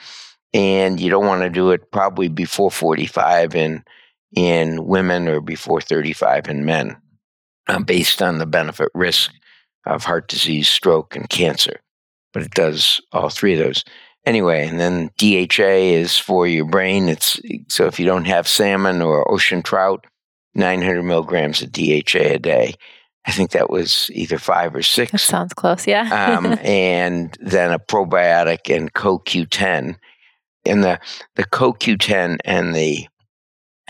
[0.54, 3.84] And you don't want to do it probably before 45 in,
[4.36, 6.98] in women or before 35 in men,
[7.68, 9.32] uh, based on the benefit risk
[9.86, 11.82] of heart disease, stroke, and cancer.
[12.34, 13.84] But it does all three of those
[14.28, 17.08] anyway, and then DHA is for your brain.
[17.08, 20.06] It's so if you don't have salmon or ocean trout,
[20.54, 22.74] 900 milligrams of DHA a day.
[23.26, 25.12] I think that was either five or six.
[25.12, 26.38] That sounds close, yeah.
[26.38, 29.98] um, and then a probiotic and CoQ10,
[30.66, 31.00] and the
[31.36, 33.08] the CoQ10 and the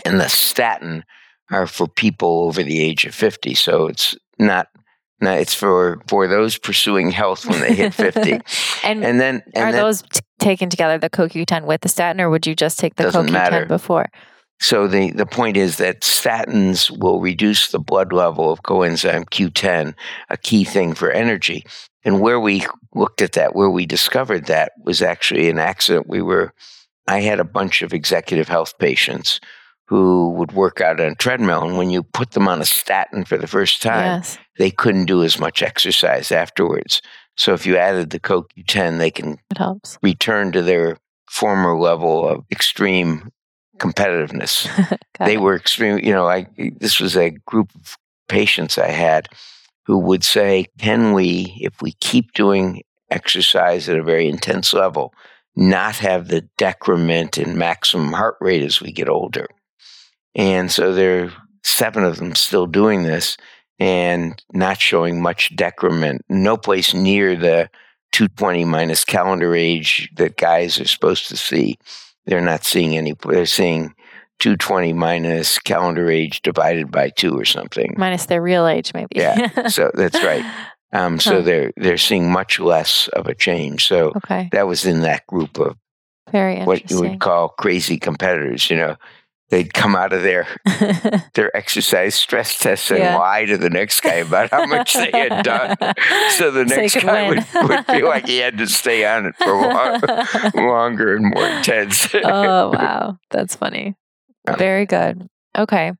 [0.04, 1.04] and the statin
[1.50, 3.54] are for people over the age of 50.
[3.54, 4.68] So it's not
[5.20, 8.32] no, it's for for those pursuing health when they hit fifty.
[8.84, 12.20] and, and then and are then, those t- taken together the CoQ10 with the statin,
[12.20, 13.66] or would you just take the CoQ10 matter.
[13.66, 14.06] before?
[14.60, 19.94] So the the point is that statins will reduce the blood level of coenzyme Q10,
[20.30, 21.64] a key thing for energy.
[22.04, 22.64] And where we
[22.94, 26.06] looked at that, where we discovered that was actually an accident.
[26.08, 26.54] We were,
[27.06, 29.40] I had a bunch of executive health patients
[29.88, 31.66] who would work out on a treadmill.
[31.66, 34.38] And when you put them on a statin for the first time, yes.
[34.58, 37.00] they couldn't do as much exercise afterwards.
[37.36, 39.38] So if you added the CoQ10, they can
[40.02, 40.98] return to their
[41.30, 43.30] former level of extreme
[43.78, 44.68] competitiveness.
[45.24, 45.40] they it.
[45.40, 46.46] were extreme, you know, I
[46.78, 47.96] this was a group of
[48.28, 49.28] patients I had
[49.86, 55.14] who would say, "Can we if we keep doing exercise at a very intense level,
[55.56, 59.46] not have the decrement in maximum heart rate as we get older?"
[60.38, 61.32] And so there are
[61.64, 63.36] seven of them still doing this
[63.78, 66.24] and not showing much decrement.
[66.28, 67.68] No place near the
[68.12, 71.76] 220 minus calendar age that guys are supposed to see.
[72.24, 73.94] They're not seeing any, they're seeing
[74.38, 77.94] 220 minus calendar age divided by two or something.
[77.98, 79.08] Minus their real age, maybe.
[79.16, 79.68] yeah.
[79.68, 80.44] So that's right.
[80.92, 81.40] Um, so huh.
[81.42, 83.86] they're they're seeing much less of a change.
[83.86, 84.48] So okay.
[84.52, 85.76] that was in that group of
[86.32, 88.70] very what you would call crazy competitors.
[88.70, 88.96] You know,
[89.50, 90.46] they'd come out of their
[91.34, 93.18] their exercise stress tests and yeah.
[93.18, 95.76] lie to the next guy about how much they had done.
[96.30, 99.34] So the next so guy would, would, feel like he had to stay on it
[99.36, 100.00] for long,
[100.54, 102.14] longer and more intense.
[102.14, 103.96] oh wow, that's funny.
[104.46, 105.28] Very good.
[105.56, 105.92] Okay,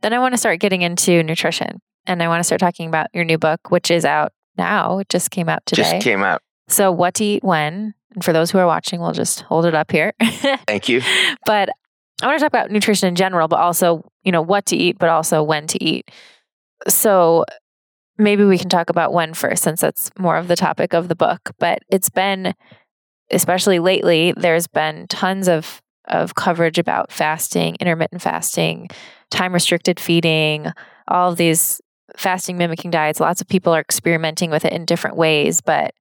[0.00, 3.08] then I want to start getting into nutrition, and I want to start talking about
[3.12, 4.98] your new book, which is out now.
[4.98, 5.82] It just came out today.
[5.82, 6.40] Just came out.
[6.68, 7.94] So, what to eat when?
[8.14, 10.14] And for those who are watching, we'll just hold it up here.
[10.66, 11.02] Thank you.
[11.44, 11.70] But
[12.22, 14.98] I want to talk about nutrition in general, but also, you know, what to eat,
[14.98, 16.10] but also when to eat.
[16.88, 17.44] So
[18.16, 21.14] maybe we can talk about when first, since that's more of the topic of the
[21.14, 21.52] book.
[21.58, 22.54] But it's been,
[23.30, 28.88] especially lately, there's been tons of of coverage about fasting, intermittent fasting,
[29.30, 30.66] time restricted feeding,
[31.08, 31.80] all of these
[32.16, 33.20] fasting mimicking diets.
[33.20, 35.94] Lots of people are experimenting with it in different ways, but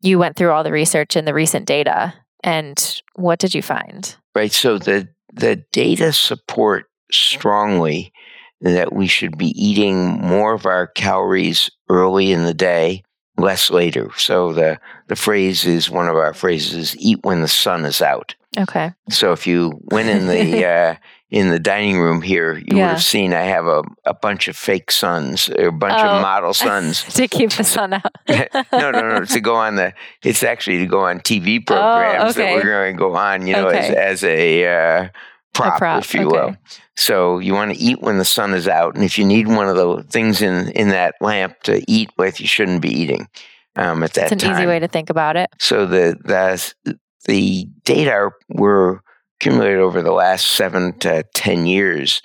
[0.00, 2.14] you went through all the research and the recent data.
[2.44, 4.14] And what did you find?
[4.34, 4.52] Right.
[4.52, 5.08] So the
[5.38, 8.12] the data support strongly
[8.60, 13.02] that we should be eating more of our calories early in the day,
[13.36, 14.10] less later.
[14.16, 18.34] So the the phrase is one of our phrases: "Eat when the sun is out."
[18.58, 18.92] Okay.
[19.10, 20.96] So if you went in the uh,
[21.30, 22.86] in the dining room here, you yeah.
[22.86, 26.22] would have seen I have a, a bunch of fake suns, a bunch oh, of
[26.22, 28.12] model suns to keep the sun out.
[28.72, 29.24] no, no, no.
[29.24, 32.54] To go on the, it's actually to go on TV programs oh, okay.
[32.54, 33.46] that we're going to go on.
[33.46, 33.88] You know, okay.
[33.88, 35.08] as, as a uh,
[35.52, 36.36] prop, a prop, if you okay.
[36.36, 36.56] will.
[36.96, 39.68] So you want to eat when the sun is out, and if you need one
[39.68, 43.28] of the things in in that lamp to eat with, you shouldn't be eating
[43.76, 44.58] um, at that It's an time.
[44.58, 45.50] easy way to think about it.
[45.58, 49.02] So the the the data were
[49.40, 52.20] accumulated over the last seven to 10 years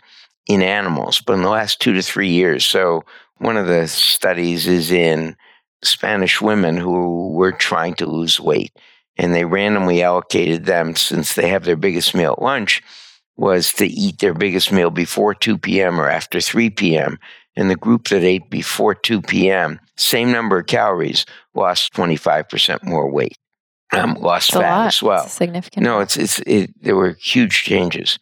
[0.47, 2.66] in animals, but in the last two to three years.
[2.66, 3.03] So,
[3.38, 5.36] one of the studies is in
[5.84, 8.72] Spanish women who were trying to lose weight,
[9.18, 12.82] and they randomly allocated them since they have their biggest meal at lunch
[13.36, 15.99] was to eat their biggest meal before 2 p.m.
[15.99, 17.18] or after 3 p.m.
[17.55, 23.11] And the group that ate before 2 p.m., same number of calories, lost 25% more
[23.11, 23.38] weight
[23.92, 25.28] um, lost it's fat as well.
[25.28, 25.84] Significant.
[25.84, 28.20] No, it's it's it, there were huge changes.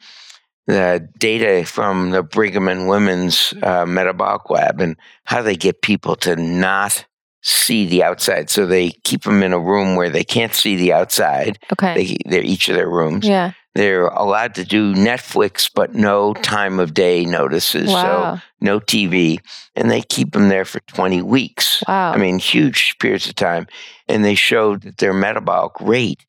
[0.67, 4.95] The data from the Brigham and Women's uh, Metabolic Lab and
[5.25, 7.05] how they get people to not
[7.41, 10.93] see the outside, so they keep them in a room where they can't see the
[10.93, 11.57] outside.
[11.73, 13.27] Okay, they, they're each of their rooms.
[13.27, 17.89] Yeah, they're allowed to do Netflix, but no time of day notices.
[17.89, 18.35] Wow.
[18.35, 19.39] So no TV.
[19.75, 21.81] And they keep them there for 20 weeks.
[21.87, 22.11] Wow.
[22.11, 23.67] I mean, huge periods of time.
[24.11, 26.25] And they showed that their metabolic rate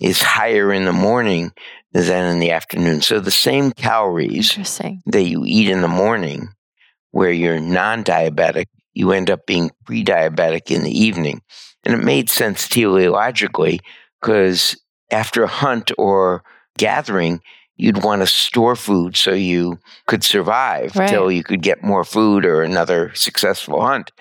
[0.00, 1.52] is higher in the morning
[1.92, 3.02] than in the afternoon.
[3.02, 4.56] So the same calories
[5.06, 6.48] that you eat in the morning,
[7.10, 11.42] where you're non diabetic, you end up being pre diabetic in the evening.
[11.84, 13.80] And it made sense teleologically
[14.20, 14.76] because
[15.10, 16.42] after a hunt or
[16.78, 17.40] gathering,
[17.76, 21.08] you'd want to store food so you could survive right.
[21.08, 24.12] till you could get more food or another successful hunt.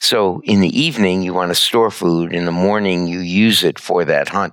[0.00, 2.32] So in the evening, you want to store food.
[2.32, 4.52] In the morning, you use it for that hunt.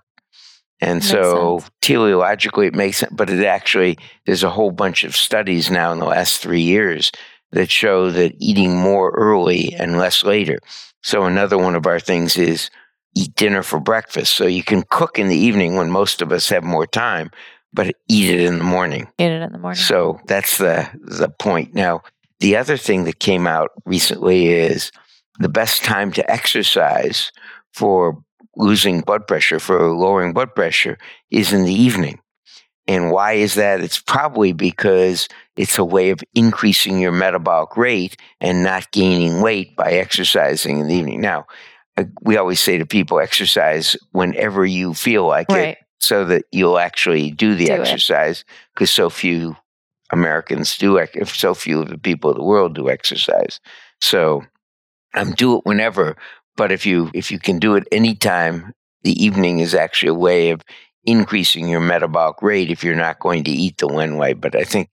[0.81, 1.71] And makes so sense.
[1.81, 3.13] teleologically, it makes sense.
[3.13, 7.11] But it actually, there's a whole bunch of studies now in the last three years
[7.51, 10.59] that show that eating more early and less later.
[11.01, 12.69] So another one of our things is
[13.15, 14.33] eat dinner for breakfast.
[14.35, 17.29] So you can cook in the evening when most of us have more time,
[17.71, 19.07] but eat it in the morning.
[19.19, 19.79] Eat it in the morning.
[19.79, 21.73] So that's the the point.
[21.73, 22.01] Now,
[22.39, 24.91] the other thing that came out recently is
[25.39, 27.31] the best time to exercise
[27.71, 28.23] for
[28.55, 30.97] losing blood pressure, for lowering blood pressure,
[31.31, 32.19] is in the evening.
[32.87, 33.81] And why is that?
[33.81, 39.75] It's probably because it's a way of increasing your metabolic rate and not gaining weight
[39.75, 41.21] by exercising in the evening.
[41.21, 41.45] Now,
[42.21, 45.69] we always say to people exercise whenever you feel like right.
[45.69, 49.55] it so that you'll actually do the do exercise because so few
[50.11, 53.59] Americans do, if so few of the people of the world do exercise.
[54.01, 54.43] So
[55.15, 56.15] um, do it whenever,
[56.55, 60.49] but if you if you can do it anytime, the evening is actually a way
[60.51, 60.61] of
[61.03, 64.33] increasing your metabolic rate if you're not going to eat the one way.
[64.33, 64.89] But I think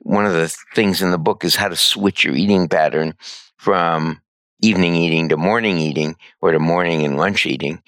[0.00, 3.14] one of the things in the book is how to switch your eating pattern
[3.56, 4.20] from
[4.60, 7.82] evening eating to morning eating or to morning and lunch eating.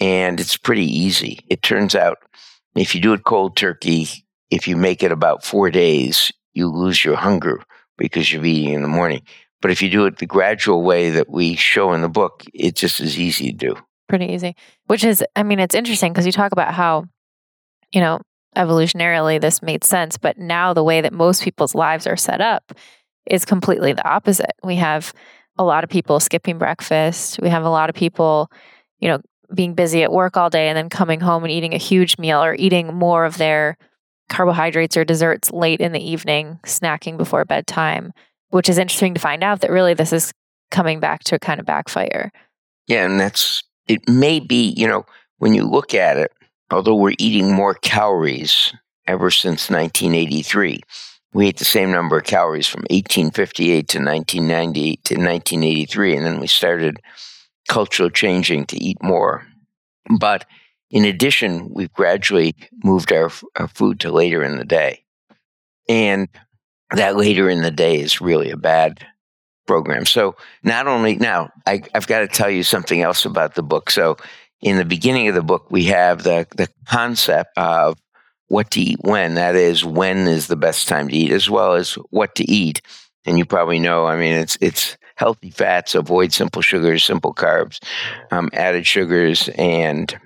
[0.00, 1.40] And it's pretty easy.
[1.48, 2.18] It turns out
[2.76, 4.08] if you do it cold turkey,
[4.50, 7.62] if you make it about four days, you lose your hunger
[7.98, 9.22] because you're eating in the morning.
[9.62, 12.80] But if you do it the gradual way that we show in the book, it's
[12.80, 13.76] just as easy to do.
[14.08, 14.56] Pretty easy.
[14.86, 17.04] Which is, I mean, it's interesting because you talk about how,
[17.92, 18.20] you know,
[18.56, 22.72] evolutionarily this made sense, but now the way that most people's lives are set up
[23.26, 24.52] is completely the opposite.
[24.64, 25.12] We have
[25.56, 27.38] a lot of people skipping breakfast.
[27.40, 28.50] We have a lot of people,
[28.98, 29.20] you know,
[29.54, 32.42] being busy at work all day and then coming home and eating a huge meal
[32.42, 33.76] or eating more of their
[34.28, 38.12] carbohydrates or desserts late in the evening, snacking before bedtime,
[38.50, 40.32] which is interesting to find out that really this is
[40.70, 42.30] coming back to a kind of backfire.
[42.86, 45.04] Yeah, and that's it may be, you know,
[45.38, 46.32] when you look at it,
[46.70, 48.72] although we're eating more calories
[49.06, 50.80] ever since 1983,
[51.32, 56.40] we ate the same number of calories from 1858 to 1998 to 1983, and then
[56.40, 57.00] we started
[57.68, 59.46] cultural changing to eat more.
[60.18, 60.46] But
[60.90, 65.04] in addition, we've gradually moved our, our food to later in the day.
[65.88, 66.28] And
[66.92, 69.04] that later in the day is really a bad
[69.66, 70.04] program.
[70.04, 70.34] So
[70.64, 73.90] not only now, I, have got to tell you something else about the book.
[73.90, 74.16] So
[74.60, 77.96] in the beginning of the book, we have the, the concept of
[78.48, 79.34] what to eat when.
[79.34, 82.82] That is, when is the best time to eat, as well as what to eat.
[83.24, 87.78] And you probably know, I mean, it's it's healthy fats, avoid simple sugars, simple carbs,
[88.30, 90.18] um, added sugars, and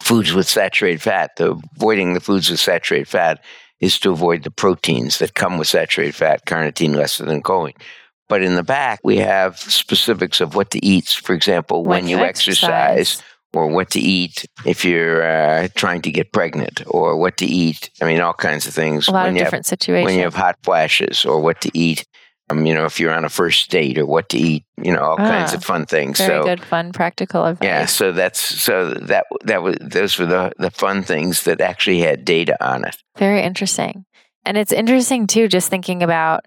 [0.00, 1.34] foods with saturated fat.
[1.36, 3.42] The, avoiding the foods with saturated fat
[3.80, 7.80] is to avoid the proteins that come with saturated fat, carnitine, lecithin, and choline.
[8.28, 11.08] But in the back, we have specifics of what to eat.
[11.08, 13.22] For example, when, when you exercise, exercise
[13.54, 17.90] or what to eat if you're uh, trying to get pregnant, or what to eat.
[18.02, 19.08] I mean, all kinds of things.
[19.08, 20.06] A lot when of different have, situations.
[20.06, 22.06] When you have hot flashes, or what to eat.
[22.50, 24.64] Um, you know, if you're on a first date, or what to eat.
[24.82, 26.18] You know, all ah, kinds of fun things.
[26.18, 27.66] Very so, good, fun, practical advice.
[27.66, 27.86] Yeah.
[27.86, 32.24] So that's so that that was those were the the fun things that actually had
[32.24, 32.96] data on it.
[33.16, 34.04] Very interesting,
[34.44, 35.48] and it's interesting too.
[35.48, 36.46] Just thinking about,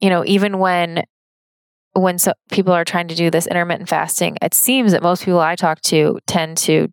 [0.00, 1.04] you know, even when
[1.94, 5.40] when so people are trying to do this intermittent fasting, it seems that most people
[5.40, 6.88] I talk to tend to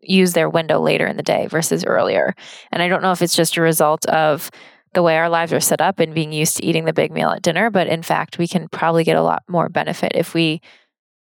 [0.00, 2.34] use their window later in the day versus earlier.
[2.72, 4.50] And I don't know if it's just a result of
[4.94, 7.30] the way our lives are set up and being used to eating the big meal
[7.30, 10.60] at dinner, but in fact, we can probably get a lot more benefit if we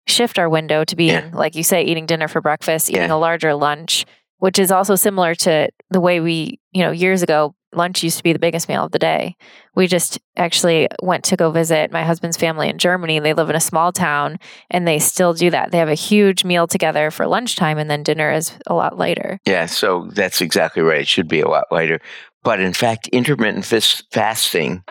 [0.07, 1.31] shift our window to being, yeah.
[1.33, 3.15] like you say, eating dinner for breakfast, eating yeah.
[3.15, 4.07] a larger lunch,
[4.39, 8.25] which is also similar to the way we, you know, years ago lunch used to
[8.25, 9.37] be the biggest meal of the day.
[9.75, 13.21] We just actually went to go visit my husband's family in Germany.
[13.21, 14.39] They live in a small town
[14.71, 15.71] and they still do that.
[15.71, 19.39] They have a huge meal together for lunchtime and then dinner is a lot later.
[19.47, 21.03] Yeah, so that's exactly right.
[21.03, 22.01] It should be a lot later.
[22.43, 23.67] But in fact, intermittent
[24.13, 24.83] fasting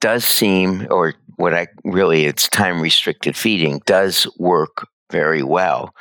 [0.00, 5.94] does seem, or what I really, it's time restricted feeding, does work very well.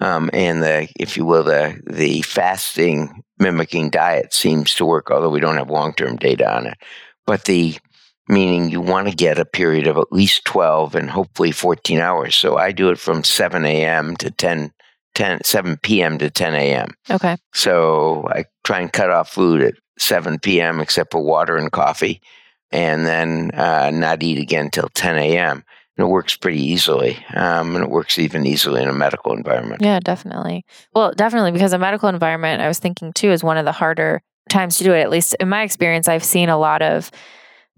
[0.00, 5.30] Um, and the, if you will, the the fasting mimicking diet seems to work, although
[5.30, 6.78] we don't have long term data on it.
[7.26, 7.76] But the
[8.28, 12.34] meaning you want to get a period of at least 12 and hopefully 14 hours.
[12.34, 14.16] So I do it from 7 a.m.
[14.16, 14.72] to 10
[15.14, 16.18] 10, 7 p.m.
[16.18, 16.88] to 10 a.m.
[17.10, 17.36] Okay.
[17.52, 20.80] So I try and cut off food at 7 p.m.
[20.80, 22.20] except for water and coffee,
[22.70, 25.64] and then uh, not eat again till 10 a.m.
[25.96, 29.82] And it works pretty easily, um, and it works even easily in a medical environment.
[29.82, 30.64] Yeah, definitely.
[30.94, 34.22] Well, definitely because a medical environment, I was thinking too, is one of the harder
[34.48, 35.00] times to do it.
[35.00, 37.10] At least in my experience, I've seen a lot of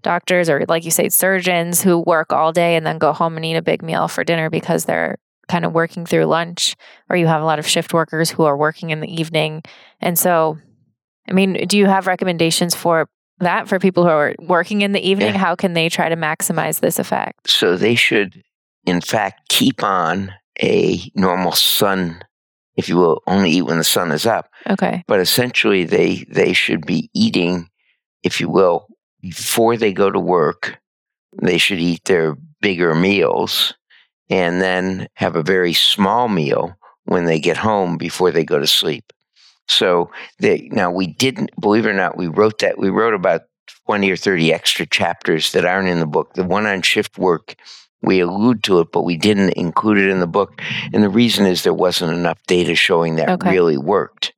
[0.01, 3.45] doctors or, like you say, surgeons who work all day and then go home and
[3.45, 5.17] eat a big meal for dinner because they're
[5.47, 6.75] kind of working through lunch,
[7.09, 9.61] or you have a lot of shift workers who are working in the evening.
[10.01, 10.57] And so,
[11.27, 13.09] I mean, do you have recommendations for
[13.39, 15.33] that for people who are working in the evening?
[15.33, 15.37] Yeah.
[15.37, 17.49] How can they try to maximize this effect?
[17.49, 18.43] So they should,
[18.85, 22.23] in fact, keep on a normal sun,
[22.75, 24.49] if you will, only eat when the sun is up.
[24.69, 25.03] Okay.
[25.07, 27.69] But essentially, they they should be eating,
[28.23, 28.87] if you will,
[29.21, 30.79] before they go to work.
[31.41, 33.73] They should eat their bigger meals
[34.29, 38.67] and then have a very small meal when they get home before they go to
[38.67, 39.11] sleep.
[39.67, 43.41] So they, now we didn't, believe it or not, we wrote that, we wrote about
[43.85, 46.33] 20 or 30 extra chapters that aren't in the book.
[46.33, 47.55] The one on shift work,
[48.01, 50.61] we allude to it, but we didn't include it in the book.
[50.93, 53.51] And the reason is there wasn't enough data showing that okay.
[53.51, 54.33] really worked.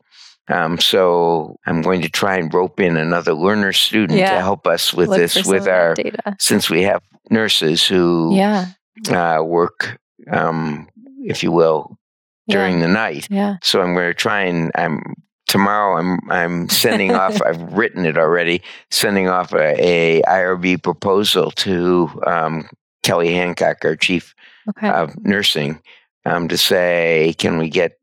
[0.49, 4.35] Um, so I'm going to try and rope in another Lerner student yeah.
[4.35, 6.37] to help us with Look this, with our data.
[6.39, 8.67] since we have nurses who yeah.
[9.09, 9.99] uh, work,
[10.31, 10.87] um,
[11.21, 11.96] if you will,
[12.47, 12.81] during yeah.
[12.81, 13.27] the night.
[13.29, 13.57] Yeah.
[13.61, 15.01] So I'm going to try and I'm
[15.47, 15.97] tomorrow.
[15.97, 17.41] I'm I'm sending off.
[17.45, 18.61] I've written it already.
[18.91, 22.69] Sending off a, a IRB proposal to um,
[23.03, 24.33] Kelly Hancock, our chief
[24.69, 24.89] okay.
[24.89, 25.81] of nursing,
[26.25, 27.99] um, to say, can we get?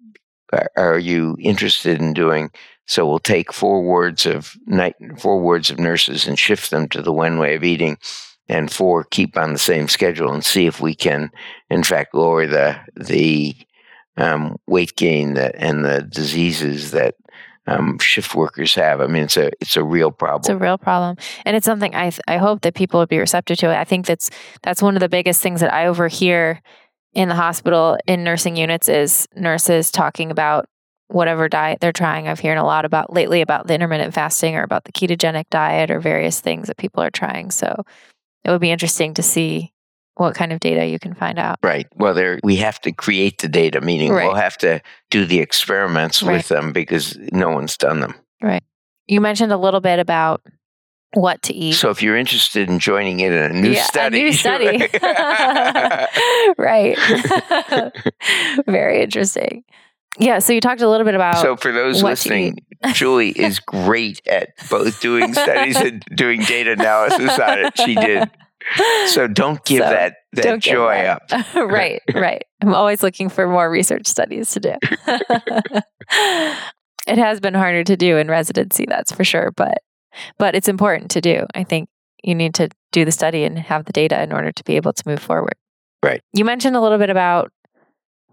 [0.76, 2.50] Are you interested in doing?
[2.86, 7.02] So we'll take four wards of night, four wards of nurses, and shift them to
[7.02, 7.96] the one way of eating
[8.48, 11.30] and four keep on the same schedule and see if we can,
[11.70, 13.54] in fact, lower the the
[14.16, 17.16] um, weight gain that and the diseases that
[17.66, 19.00] um, shift workers have.
[19.00, 20.40] I mean, it's a it's a real problem.
[20.40, 23.58] It's a real problem, and it's something I I hope that people would be receptive
[23.58, 23.76] to it.
[23.76, 24.30] I think that's
[24.62, 26.60] that's one of the biggest things that I overhear
[27.14, 30.66] in the hospital in nursing units is nurses talking about
[31.08, 32.28] whatever diet they're trying.
[32.28, 35.90] I've heard a lot about lately about the intermittent fasting or about the ketogenic diet
[35.90, 37.50] or various things that people are trying.
[37.50, 37.84] So
[38.42, 39.72] it would be interesting to see
[40.16, 41.58] what kind of data you can find out.
[41.62, 41.86] Right.
[41.96, 44.26] Well, there we have to create the data, meaning right.
[44.26, 46.34] we'll have to do the experiments right.
[46.34, 48.14] with them because no one's done them.
[48.42, 48.62] Right.
[49.06, 50.42] You mentioned a little bit about
[51.14, 51.72] what to eat.
[51.72, 54.88] So if you're interested in joining in a new yeah, study, a new study,
[56.58, 56.98] right?
[58.66, 59.64] Very interesting.
[60.18, 60.38] Yeah.
[60.38, 61.38] So you talked a little bit about.
[61.38, 62.58] So for those listening,
[62.92, 67.78] Julie is great at both doing studies and doing data analysis on it.
[67.78, 68.30] She did.
[69.08, 71.32] So don't give so that, that joy that.
[71.32, 71.54] up.
[71.54, 72.44] right, right.
[72.62, 74.74] I'm always looking for more research studies to do.
[77.06, 79.78] it has been harder to do in residency, that's for sure, but
[80.38, 81.46] but it's important to do.
[81.54, 81.88] I think
[82.22, 84.92] you need to do the study and have the data in order to be able
[84.92, 85.54] to move forward.
[86.02, 86.22] Right.
[86.32, 87.50] You mentioned a little bit about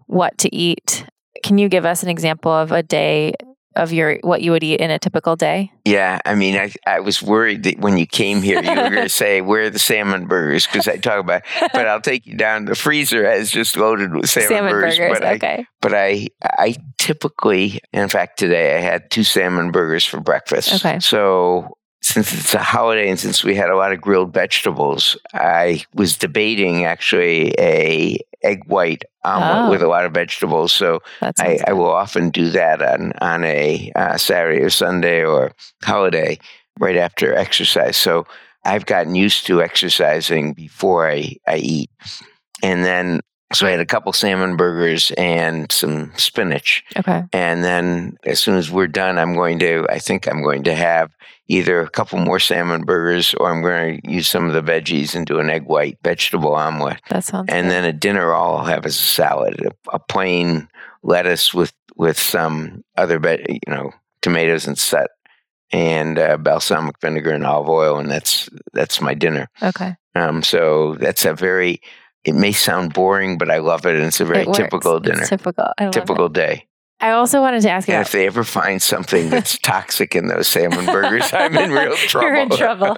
[0.06, 1.04] what to eat.
[1.42, 3.34] Can you give us an example of a day
[3.76, 5.72] of your what you would eat in a typical day?
[5.84, 8.94] Yeah, I mean, I I was worried that when you came here, you were going
[9.02, 11.42] to say where are the salmon burgers because I talk about.
[11.72, 12.66] But I'll take you down.
[12.66, 14.98] The freezer has just loaded with salmon, salmon burgers.
[14.98, 15.18] burgers.
[15.18, 15.56] But okay.
[15.60, 20.74] I, but I I typically, in fact, today I had two salmon burgers for breakfast.
[20.74, 20.98] Okay.
[21.00, 25.84] So since it's a holiday and since we had a lot of grilled vegetables, I
[25.94, 29.70] was debating actually a egg white omelet oh.
[29.70, 30.72] with a lot of vegetables.
[30.72, 35.52] So I, I, will often do that on on a uh, Saturday or Sunday or
[35.84, 36.38] holiday
[36.78, 37.96] right after exercise.
[37.96, 38.26] So
[38.64, 41.90] I've gotten used to exercising before I, I eat.
[42.62, 43.20] And then
[43.52, 46.82] so I had a couple salmon burgers and some spinach.
[46.96, 47.22] Okay.
[47.32, 50.74] And then as soon as we're done, I'm going to, I think I'm going to
[50.74, 51.14] have
[51.52, 55.14] either a couple more salmon burgers or I'm going to use some of the veggies
[55.14, 57.00] and do an egg white vegetable omelet.
[57.10, 57.70] That sounds And good.
[57.72, 60.68] then a dinner all I'll have is a salad, a, a plain
[61.02, 63.92] lettuce with, with some other, you know,
[64.22, 65.10] tomatoes and set
[65.72, 67.98] and uh, balsamic vinegar and olive oil.
[67.98, 69.48] And that's, that's my dinner.
[69.62, 69.94] Okay.
[70.14, 71.80] Um, so that's a very,
[72.24, 75.20] it may sound boring, but I love it, and it's a very it typical dinner.
[75.20, 75.66] It's typical.
[75.90, 76.32] typical it.
[76.34, 76.66] day.
[77.02, 77.94] I also wanted to ask you.
[77.94, 81.96] And if they ever find something that's toxic in those salmon burgers, I'm in real
[81.96, 82.28] trouble.
[82.28, 82.96] You're in trouble.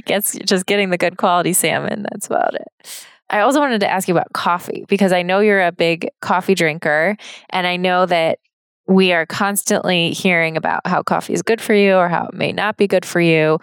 [0.06, 2.06] Gets just getting the good quality salmon.
[2.10, 3.06] That's about it.
[3.28, 6.54] I also wanted to ask you about coffee because I know you're a big coffee
[6.54, 7.16] drinker,
[7.50, 8.38] and I know that
[8.86, 12.52] we are constantly hearing about how coffee is good for you or how it may
[12.52, 13.58] not be good for you.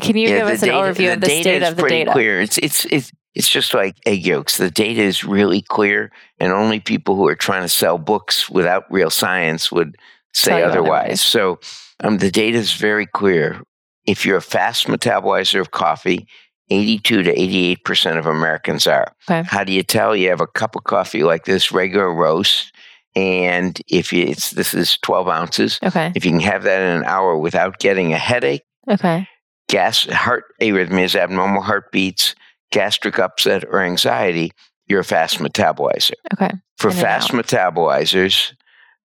[0.00, 2.12] Can you yeah, give us an overview of the state of the data?
[2.12, 2.40] Clear.
[2.40, 4.58] It's it's it's it's just like egg yolks.
[4.58, 8.84] The data is really clear, and only people who are trying to sell books without
[8.90, 9.96] real science would
[10.34, 10.70] say otherwise.
[10.70, 11.20] otherwise.
[11.20, 11.60] So
[12.00, 13.62] um, the data is very clear.
[14.04, 16.26] If you're a fast metabolizer of coffee,
[16.70, 19.14] 82 to 88% of Americans are.
[19.28, 19.42] Okay.
[19.46, 20.16] How do you tell?
[20.16, 22.72] You have a cup of coffee like this, regular roast,
[23.14, 25.78] and if it's this is 12 ounces.
[25.82, 26.12] Okay.
[26.14, 28.64] If you can have that in an hour without getting a headache.
[28.90, 29.28] Okay.
[29.68, 32.34] Gas, heart arrhythmias, abnormal heartbeats,
[32.72, 34.50] gastric upset, or anxiety,
[34.88, 36.14] you're a fast metabolizer.
[36.34, 36.50] Okay.
[36.78, 38.52] For fast metabolizers,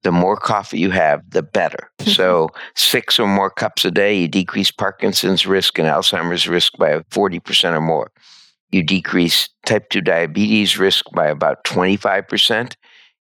[0.04, 1.90] the more coffee you have, the better.
[2.00, 7.00] so, six or more cups a day, you decrease Parkinson's risk and Alzheimer's risk by
[7.12, 8.12] 40% or more.
[8.72, 12.76] You decrease type 2 diabetes risk by about 25%.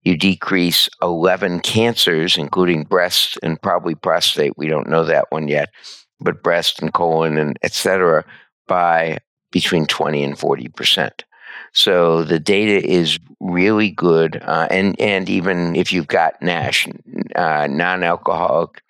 [0.04, 4.54] You decrease 11 cancers, including breast and probably prostate.
[4.58, 5.70] We don't know that one yet,
[6.20, 8.26] but breast and colon and et cetera,
[8.68, 9.20] by
[9.58, 11.10] between 20 and 40%.
[11.74, 14.40] So the data is really good.
[14.44, 16.88] Uh, and, and even if you've got NASH,
[17.36, 18.84] uh, non alcoholic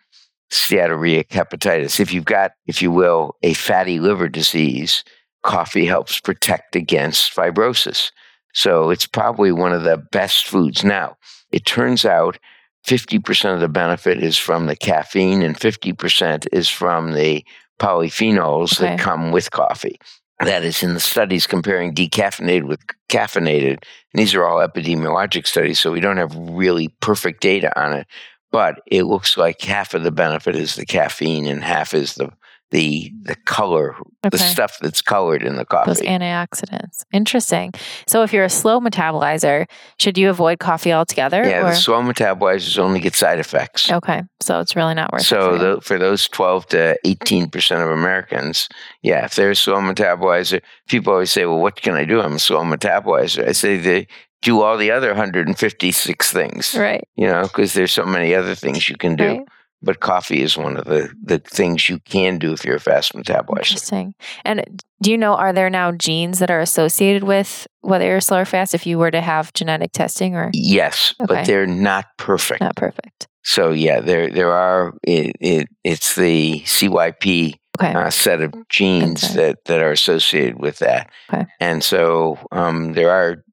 [0.51, 5.05] steatorrheic hepatitis, if you've got, if you will, a fatty liver disease,
[5.41, 8.11] coffee helps protect against fibrosis.
[8.53, 10.83] So it's probably one of the best foods.
[10.83, 11.15] Now,
[11.49, 12.39] it turns out
[12.85, 17.45] 50% of the benefit is from the caffeine and 50% is from the
[17.79, 18.95] polyphenols okay.
[18.95, 19.97] that come with coffee
[20.39, 22.79] that is in the studies comparing decaffeinated with
[23.09, 23.71] caffeinated.
[23.71, 28.07] And these are all epidemiologic studies, so we don't have really perfect data on it.
[28.51, 32.31] But it looks like half of the benefit is the caffeine and half is the
[32.71, 34.29] the the color, okay.
[34.29, 35.91] the stuff that's colored in the coffee.
[35.91, 37.05] Those antioxidants.
[37.13, 37.71] Interesting.
[38.07, 41.43] So if you're a slow metabolizer, should you avoid coffee altogether?
[41.43, 41.69] Yeah, or?
[41.69, 43.89] the slow metabolizers only get side effects.
[43.91, 45.59] Okay, so it's really not worth so it.
[45.59, 48.67] So for, for those twelve to eighteen percent of Americans,
[49.01, 52.21] yeah, if they're a slow metabolizer, people always say, "Well, what can I do?
[52.21, 54.07] I'm a slow metabolizer." I say they
[54.43, 56.75] do all the other 156 things.
[56.75, 57.03] Right.
[57.15, 59.25] You know, because there's so many other things you can do.
[59.25, 59.47] Right
[59.81, 63.13] but coffee is one of the, the things you can do if you're a fast
[63.13, 63.71] metabolizer.
[63.71, 64.15] Interesting.
[64.43, 68.39] And do you know, are there now genes that are associated with whether you're slow
[68.39, 70.49] or fast if you were to have genetic testing or?
[70.53, 71.35] Yes, okay.
[71.35, 72.61] but they're not perfect.
[72.61, 73.27] Not perfect.
[73.43, 74.93] So yeah, there there are.
[75.03, 77.93] It, it it's the CYP okay.
[77.93, 81.09] uh, set of genes that that are associated with that.
[81.31, 81.45] Okay.
[81.61, 83.43] And so um, there are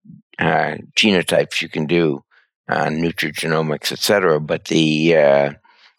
[0.41, 2.25] uh, genotypes you can do,
[2.69, 4.41] uh, nutrigenomics, et cetera.
[4.41, 5.53] But the uh,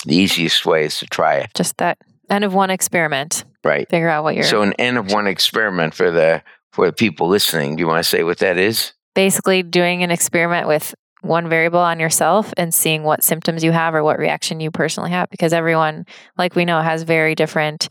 [0.06, 1.52] the easiest way is to try it.
[1.56, 1.98] Just that
[2.30, 3.44] N of one experiment.
[3.64, 3.90] Right.
[3.90, 4.44] Figure out what you're.
[4.44, 7.76] So an N of one experiment for the for the people listening.
[7.76, 8.94] Do you want to say what that is?
[9.14, 13.96] Basically, doing an experiment with one variable on yourself and seeing what symptoms you have
[13.96, 16.06] or what reaction you personally have, because everyone,
[16.38, 17.88] like we know, has very different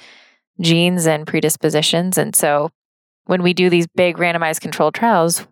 [0.60, 2.70] genes and predispositions, and so
[3.26, 5.46] when we do these big randomized controlled trials,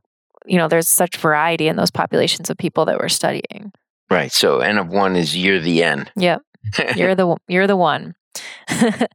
[0.46, 3.72] you know, there's such variety in those populations of people that we're studying.
[4.10, 4.30] Right.
[4.30, 6.10] So N of one is you're the N.
[6.16, 6.42] Yep.
[6.96, 8.14] You're the you're the one.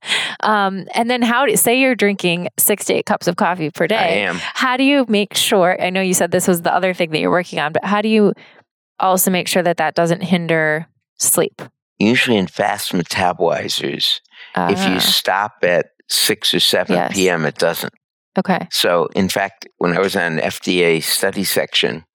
[0.41, 3.87] um, and then how do say you're drinking six to eight cups of coffee per
[3.87, 3.95] day?
[3.95, 4.35] I am.
[4.35, 5.81] How do you make sure?
[5.81, 8.01] I know you said this was the other thing that you're working on, but how
[8.01, 8.33] do you
[8.99, 10.87] also make sure that that doesn't hinder
[11.17, 11.61] sleep?
[11.97, 14.19] Usually in fast metabolizers,
[14.55, 14.99] uh, if you ah.
[14.99, 17.13] stop at six or seven yes.
[17.13, 17.93] p.m., it doesn't.
[18.37, 18.67] Okay.
[18.69, 22.05] So, in fact, when I was on FDA study section,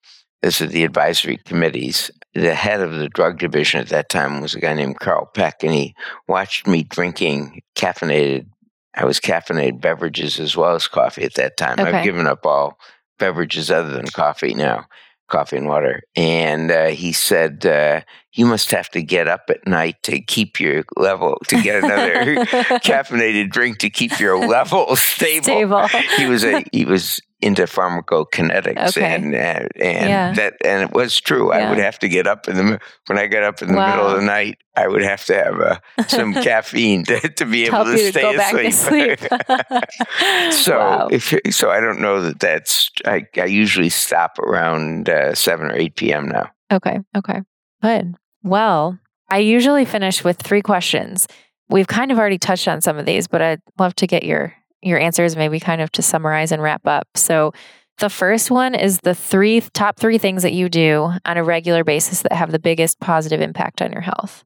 [0.41, 4.55] this is the advisory committees the head of the drug division at that time was
[4.55, 5.95] a guy named Carl Peck, and he
[6.29, 8.47] watched me drinking caffeinated.
[8.95, 11.81] I was caffeinated beverages as well as coffee at that time.
[11.81, 11.91] Okay.
[11.91, 12.79] I've given up all
[13.19, 14.87] beverages other than coffee now,
[15.29, 16.03] coffee and water.
[16.17, 18.01] And uh, he said, uh,
[18.33, 22.37] "You must have to get up at night to keep your level to get another
[22.81, 25.89] caffeinated drink to keep your level stable." Stable.
[26.17, 29.15] he was a he was into pharmacokinetics okay.
[29.15, 30.33] and and, and yeah.
[30.33, 31.53] that and it was true.
[31.53, 31.67] Yeah.
[31.67, 33.91] I would have to get up in the when I got up in the wow.
[33.91, 34.59] middle of the night.
[34.75, 35.79] I would have to have uh,
[36.09, 39.19] some caffeine to, to be able to stay asleep.
[40.53, 41.09] so wow.
[41.11, 42.91] if so, I don't know that that's.
[43.05, 46.29] I, I usually stop around uh, seven or eight p.m.
[46.29, 46.49] now.
[46.73, 47.01] Okay.
[47.17, 47.43] Okay.
[47.83, 48.15] Good.
[48.43, 51.27] Well, I usually finish with three questions.
[51.69, 54.55] We've kind of already touched on some of these, but I'd love to get your
[54.83, 57.09] your answers, maybe kind of to summarize and wrap up.
[57.15, 57.53] So,
[57.99, 61.85] the first one is the three top three things that you do on a regular
[61.85, 64.45] basis that have the biggest positive impact on your health.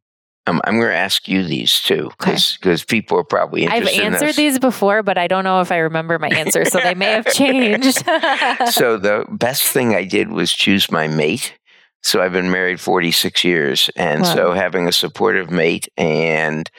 [0.48, 2.84] Um, I'm going to ask you these too, because okay.
[2.86, 4.00] people are probably interested.
[4.00, 6.94] I've answered these before, but I don't know if I remember my answer, so they
[6.94, 7.96] may have changed.
[8.70, 11.54] so the best thing I did was choose my mate.
[12.02, 14.34] So I've been married 46 years, and wow.
[14.34, 16.70] so having a supportive mate and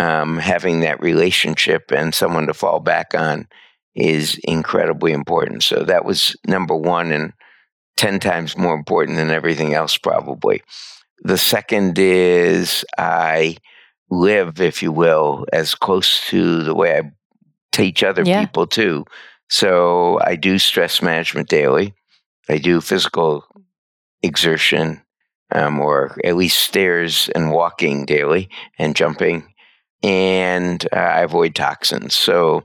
[0.00, 3.46] um, having that relationship and someone to fall back on
[3.94, 5.62] is incredibly important.
[5.62, 7.34] So that was number one and
[7.98, 10.62] 10 times more important than everything else, probably.
[11.22, 13.58] The second is I
[14.08, 17.12] live, if you will, as close to the way I
[17.70, 18.40] teach other yeah.
[18.40, 19.04] people too.
[19.50, 21.92] So I do stress management daily.
[22.48, 23.44] I do physical
[24.22, 25.02] exertion,
[25.52, 28.48] um, or at least stairs and walking daily
[28.78, 29.44] and jumping.
[30.02, 32.14] And uh, I avoid toxins.
[32.14, 32.64] So,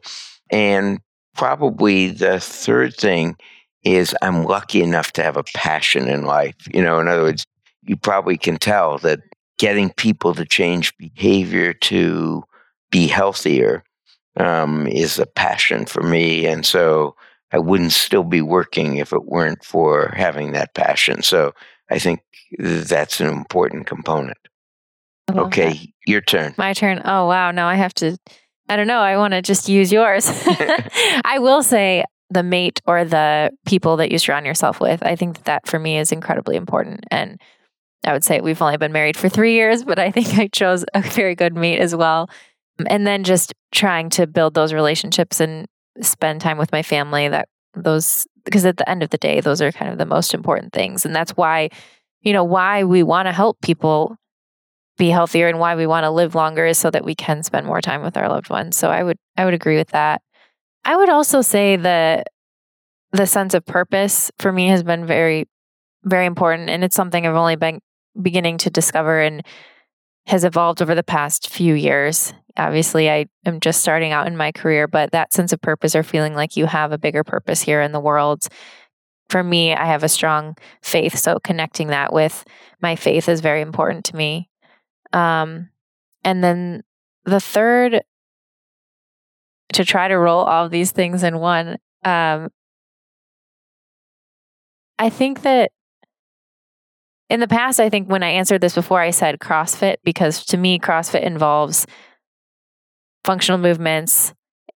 [0.49, 0.99] and
[1.36, 3.36] probably the third thing
[3.83, 6.55] is I'm lucky enough to have a passion in life.
[6.73, 7.45] You know, in other words,
[7.83, 9.19] you probably can tell that
[9.57, 12.43] getting people to change behavior to
[12.91, 13.83] be healthier
[14.38, 16.45] um, is a passion for me.
[16.45, 17.15] And so
[17.51, 21.21] I wouldn't still be working if it weren't for having that passion.
[21.21, 21.53] So
[21.89, 22.21] I think
[22.59, 24.38] that's an important component.
[25.31, 25.88] Okay, that.
[26.06, 26.53] Your turn.
[26.58, 27.01] My turn.
[27.03, 27.51] Oh, wow.
[27.51, 28.18] Now I have to,
[28.70, 28.99] I don't know.
[28.99, 30.28] I want to just use yours.
[31.26, 35.03] I will say the mate or the people that you surround yourself with.
[35.03, 37.06] I think that, that for me is incredibly important.
[37.12, 37.39] And
[38.03, 40.86] I would say we've only been married for three years, but I think I chose
[40.93, 42.30] a very good mate as well.
[42.88, 45.66] And then just trying to build those relationships and
[46.01, 49.62] spend time with my family that those because at the end of the day those
[49.62, 51.70] are kind of the most important things and that's why
[52.22, 54.16] you know why we want to help people
[54.97, 57.65] be healthier and why we want to live longer is so that we can spend
[57.65, 60.21] more time with our loved ones so i would i would agree with that
[60.83, 62.27] i would also say that
[63.11, 65.47] the sense of purpose for me has been very
[66.03, 67.79] very important and it's something i've only been
[68.21, 69.45] beginning to discover and
[70.27, 74.51] has evolved over the past few years obviously I am just starting out in my
[74.51, 77.81] career, but that sense of purpose or feeling like you have a bigger purpose here
[77.81, 78.47] in the world.
[79.29, 81.17] For me, I have a strong faith.
[81.17, 82.45] So connecting that with
[82.81, 84.49] my faith is very important to me.
[85.14, 85.70] Um,
[86.24, 86.84] and then
[87.26, 88.01] the third,
[89.74, 92.49] to try to roll all these things in one, um,
[94.97, 95.72] I think that
[97.30, 100.58] in the past, I think when I answered this before, I said CrossFit because to
[100.58, 101.88] me, CrossFit involves
[103.24, 104.34] functional movements,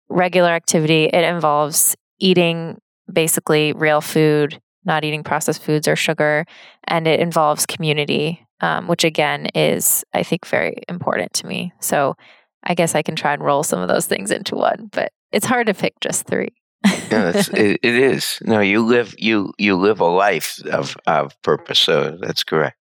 [0.08, 1.04] regular activity.
[1.04, 2.78] It involves eating
[3.12, 6.46] basically real food, not eating processed foods or sugar,
[6.84, 11.72] and it involves community, um, which again is, I think, very important to me.
[11.80, 12.16] So
[12.64, 15.46] I guess I can try and roll some of those things into one, but it's
[15.46, 16.52] hard to pick just three.
[17.10, 18.38] no, it, it is.
[18.42, 21.78] No, you live you you live a life of of purpose.
[21.78, 22.76] So that's correct.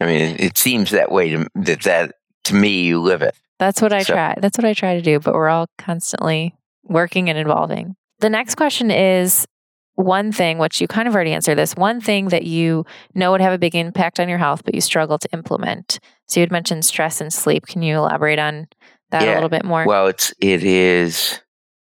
[0.00, 3.34] I mean, it, it seems that way to that that to me you live it.
[3.58, 4.14] That's what I so.
[4.14, 4.34] try.
[4.40, 6.54] That's what I try to do, but we're all constantly
[6.84, 7.94] working and evolving.
[8.18, 9.46] The next question is
[9.94, 12.84] one thing, which you kind of already answered this, one thing that you
[13.14, 16.00] know would have a big impact on your health, but you struggle to implement.
[16.28, 17.66] So you had mentioned stress and sleep.
[17.66, 18.68] Can you elaborate on
[19.10, 19.32] that yeah.
[19.32, 19.84] a little bit more?
[19.86, 21.40] Well, it's it is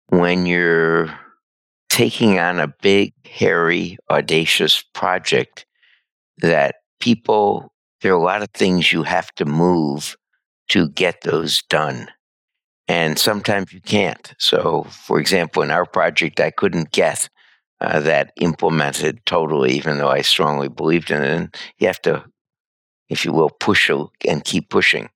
[0.07, 1.13] when you're
[1.89, 5.65] taking on a big, hairy, audacious project
[6.37, 10.15] that people there are a lot of things you have to move
[10.69, 12.07] to get those done.
[12.87, 14.33] And sometimes you can't.
[14.39, 17.29] So, for example, in our project, I couldn't get
[17.81, 21.29] uh, that implemented totally, even though I strongly believed in it.
[21.29, 22.25] And you have to,
[23.09, 25.09] if you will, push and keep pushing.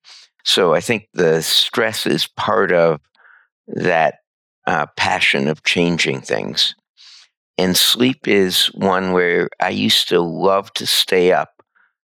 [0.43, 2.99] So I think the stress is part of
[3.67, 4.15] that
[4.67, 6.75] uh, passion of changing things.
[7.57, 11.61] And sleep is one where I used to love to stay up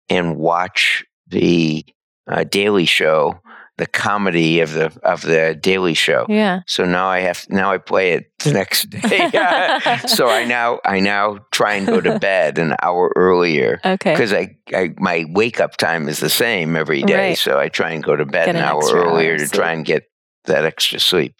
[0.09, 1.85] and watch the
[2.27, 3.39] uh, Daily Show,
[3.77, 6.25] the comedy of the of the Daily Show.
[6.29, 6.61] Yeah.
[6.65, 9.29] So now I have now I play it the next day.
[10.07, 13.79] so I now I now try and go to bed an hour earlier.
[13.83, 14.13] Okay.
[14.13, 17.37] Because I, I my wake up time is the same every day, right.
[17.37, 19.85] so I try and go to bed an, an hour earlier hour to try and
[19.85, 20.03] get
[20.45, 21.35] that extra sleep.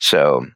[0.00, 0.46] So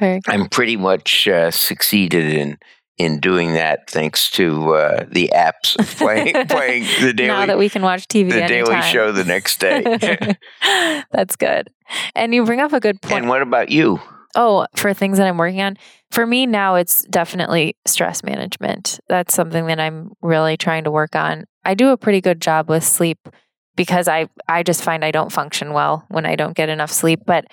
[0.00, 2.58] I'm pretty much uh, succeeded in
[2.98, 7.68] in doing that thanks to uh, the apps playing playing the daily now that we
[7.68, 8.64] can watch TV the anytime.
[8.64, 10.36] daily show the next day.
[11.10, 11.68] That's good.
[12.14, 13.20] And you bring up a good point.
[13.20, 14.00] And what about you?
[14.34, 15.76] Oh, for things that I'm working on.
[16.10, 19.00] For me now it's definitely stress management.
[19.08, 21.44] That's something that I'm really trying to work on.
[21.64, 23.28] I do a pretty good job with sleep
[23.74, 27.20] because I I just find I don't function well when I don't get enough sleep,
[27.26, 27.46] but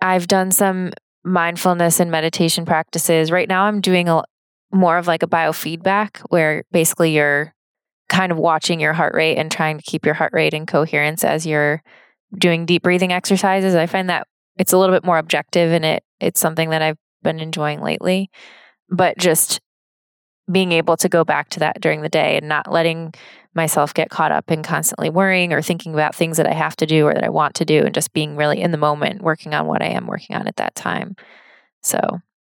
[0.00, 0.92] I've done some
[1.24, 3.30] mindfulness and meditation practices.
[3.30, 4.24] Right now I'm doing a
[4.72, 7.54] more of like a biofeedback where basically you're
[8.08, 11.24] kind of watching your heart rate and trying to keep your heart rate in coherence
[11.24, 11.82] as you're
[12.36, 13.74] doing deep breathing exercises.
[13.74, 14.26] I find that
[14.58, 18.30] it's a little bit more objective and it it's something that I've been enjoying lately.
[18.88, 19.60] But just
[20.50, 23.14] being able to go back to that during the day and not letting
[23.54, 26.86] myself get caught up in constantly worrying or thinking about things that I have to
[26.86, 29.54] do or that I want to do and just being really in the moment working
[29.54, 31.16] on what I am working on at that time.
[31.82, 31.98] So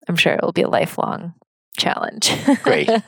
[0.07, 1.35] I'm sure it will be a lifelong
[1.79, 2.33] challenge.
[2.62, 2.91] Great.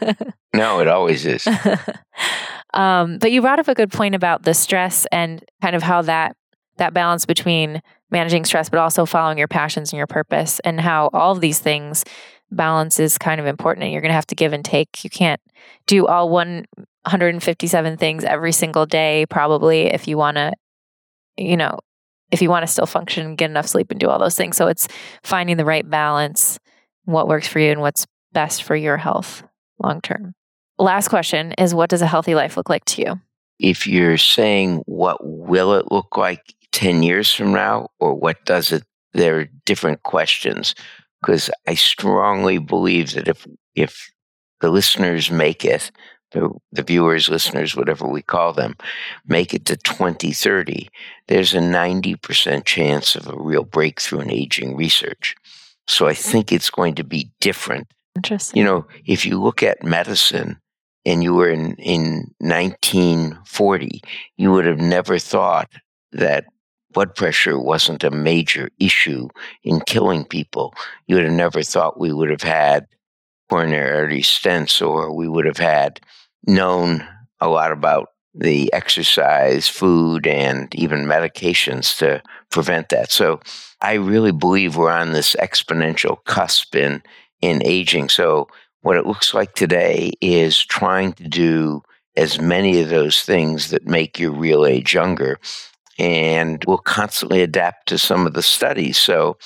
[0.52, 1.46] No, it always is.
[2.74, 6.02] um, but you brought up a good point about the stress and kind of how
[6.02, 6.36] that
[6.78, 11.10] that balance between managing stress, but also following your passions and your purpose, and how
[11.12, 12.04] all of these things
[12.50, 13.84] balance is kind of important.
[13.84, 15.04] And you're going to have to give and take.
[15.04, 15.40] You can't
[15.86, 20.52] do all 157 things every single day, probably, if you want to,
[21.36, 21.78] you know,
[22.32, 24.56] if you want to still function, and get enough sleep, and do all those things.
[24.56, 24.88] So it's
[25.22, 26.58] finding the right balance,
[27.04, 29.42] what works for you, and what's best for your health
[29.78, 30.34] long term.
[30.78, 33.20] Last question is what does a healthy life look like to you?
[33.58, 38.72] If you're saying what will it look like 10 years from now or what does
[38.72, 40.74] it, there are different questions
[41.20, 44.10] because I strongly believe that if, if
[44.60, 45.90] the listeners make it,
[46.32, 48.76] the, the viewers, listeners, whatever we call them,
[49.26, 50.88] make it to 2030,
[51.26, 55.34] there's a 90% chance of a real breakthrough in aging research.
[55.86, 57.88] So I think it's going to be different.
[58.16, 58.58] Interesting.
[58.58, 60.60] You know, if you look at medicine,
[61.04, 64.02] and you were in, in 1940,
[64.36, 65.70] you would have never thought
[66.12, 66.44] that
[66.92, 69.28] blood pressure wasn't a major issue
[69.62, 70.74] in killing people.
[71.06, 72.86] You would have never thought we would have had
[73.48, 76.00] coronary artery stents or we would have had
[76.46, 77.06] known
[77.40, 83.10] a lot about the exercise, food, and even medications to prevent that.
[83.10, 83.40] So
[83.80, 87.02] I really believe we're on this exponential cusp in,
[87.40, 88.08] in aging.
[88.08, 88.48] So
[88.82, 91.82] what it looks like today is trying to do
[92.16, 95.38] as many of those things that make your real age younger.
[95.98, 98.96] And we'll constantly adapt to some of the studies.
[98.98, 99.36] So,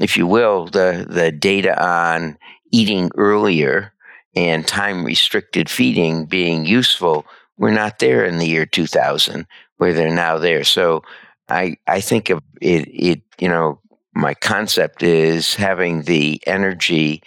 [0.00, 2.36] if you will, the, the data on
[2.72, 3.92] eating earlier
[4.34, 7.26] and time restricted feeding being useful
[7.58, 9.46] we're not there in the year 2000,
[9.76, 10.64] where they're now there.
[10.64, 11.02] So,
[11.50, 13.80] I, I think of it, it, you know,
[14.14, 17.22] my concept is having the energy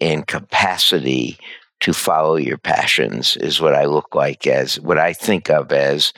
[0.00, 1.38] and capacity
[1.80, 6.12] to follow your passions is what I look like as what I think of as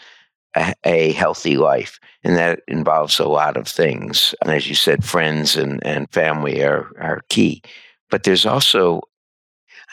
[0.57, 1.99] a, a, healthy life.
[2.25, 4.35] And that involves a lot of things.
[4.43, 7.63] And as you said, friends and, and family are, are key.
[8.11, 9.03] But there's also,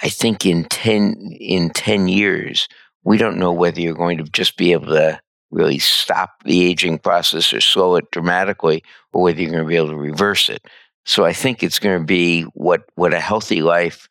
[0.02, 2.68] I think in 10, in 10 years,
[3.04, 5.20] we don't know whether you're going to just be able to
[5.52, 8.84] really stop the aging process or slow it dramatically,
[9.16, 10.62] or whether you're going to be able to reverse it.
[11.06, 14.10] So I think it's going to be what what a healthy life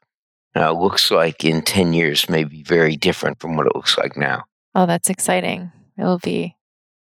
[0.57, 4.17] uh, looks like in ten years may be very different from what it looks like
[4.17, 4.45] now.
[4.75, 5.71] Oh, that's exciting!
[5.99, 6.57] It will be.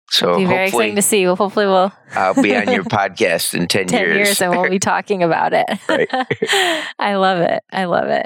[0.09, 1.25] So it'll be very exciting to see.
[1.25, 1.91] Well, hopefully, we'll.
[2.11, 4.15] I'll be on your podcast in ten, 10 years.
[4.15, 5.65] years, and we'll be talking about it.
[5.87, 6.09] Right.
[6.99, 7.63] I love it.
[7.71, 8.25] I love it.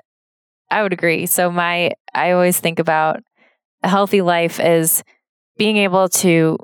[0.72, 1.26] I would agree.
[1.26, 3.22] So my, I always think about
[3.84, 5.04] a healthy life as
[5.58, 6.58] being able to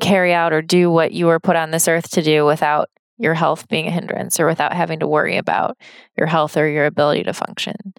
[0.00, 2.88] carry out or do what you were put on this earth to do without
[3.18, 5.76] your health being a hindrance or without having to worry about
[6.16, 7.94] your health or your ability to function.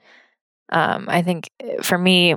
[0.69, 2.35] Um, I think eh, for me,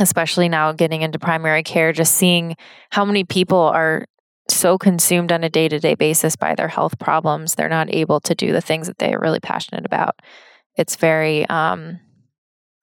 [0.00, 2.56] especially now getting into primary care, just seeing
[2.90, 4.06] how many people are
[4.48, 8.20] so consumed on a day to day basis by their health problems, they're not able
[8.20, 10.20] to do the things that they are really passionate about.
[10.76, 12.00] It's very, um,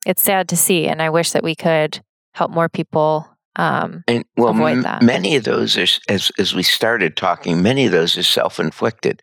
[0.05, 0.87] it's sad to see.
[0.87, 2.01] And I wish that we could
[2.33, 6.63] help more people um, and well, avoid m- Many of those are, as as we
[6.63, 9.21] started talking, many of those are self inflicted.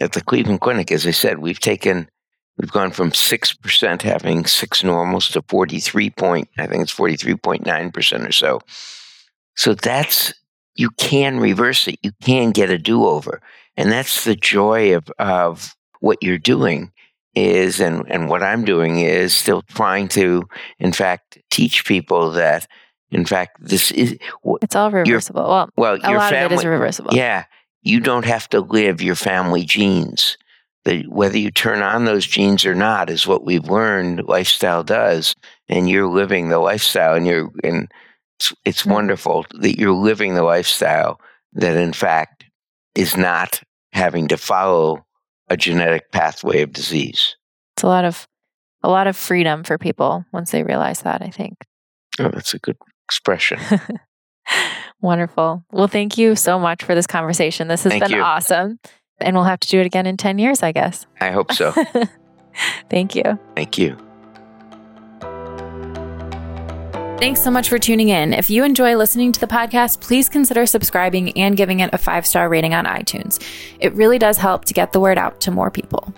[0.00, 2.08] At the Cleveland Clinic, as I said, we've taken
[2.58, 6.90] we've gone from six percent having six normals to forty three point I think it's
[6.90, 8.60] forty three point nine percent or so.
[9.54, 10.34] So that's
[10.74, 11.98] you can reverse it.
[12.02, 13.40] You can get a do over,
[13.76, 16.90] and that's the joy of of what you're doing
[17.34, 20.42] is and and what I'm doing is still trying to
[20.78, 22.66] in fact teach people that
[23.12, 24.16] in fact, this is
[24.62, 25.42] it's all reversible.
[25.42, 27.14] Well, well, a lot family, of it is reversible.
[27.14, 27.44] Yeah,
[27.82, 30.38] you don't have to live your family genes.
[30.84, 34.24] The, whether you turn on those genes or not is what we've learned.
[34.26, 35.36] Lifestyle does,
[35.68, 37.92] and you're living the lifestyle, and you're and
[38.40, 38.92] it's, it's mm-hmm.
[38.92, 41.20] wonderful that you're living the lifestyle
[41.52, 42.46] that, in fact,
[42.94, 45.04] is not having to follow
[45.48, 47.36] a genetic pathway of disease.
[47.76, 48.26] It's a lot of
[48.82, 51.20] a lot of freedom for people once they realize that.
[51.20, 51.58] I think.
[52.18, 52.78] Oh, that's a good
[53.12, 53.60] expression.
[55.02, 55.64] Wonderful.
[55.70, 57.68] Well, thank you so much for this conversation.
[57.68, 58.22] This has thank been you.
[58.22, 58.78] awesome.
[59.20, 61.06] And we'll have to do it again in 10 years, I guess.
[61.20, 61.72] I hope so.
[62.90, 63.38] thank you.
[63.54, 63.96] Thank you.
[67.18, 68.32] Thanks so much for tuning in.
[68.32, 72.26] If you enjoy listening to the podcast, please consider subscribing and giving it a five
[72.26, 73.40] star rating on iTunes.
[73.78, 76.12] It really does help to get the word out to more people.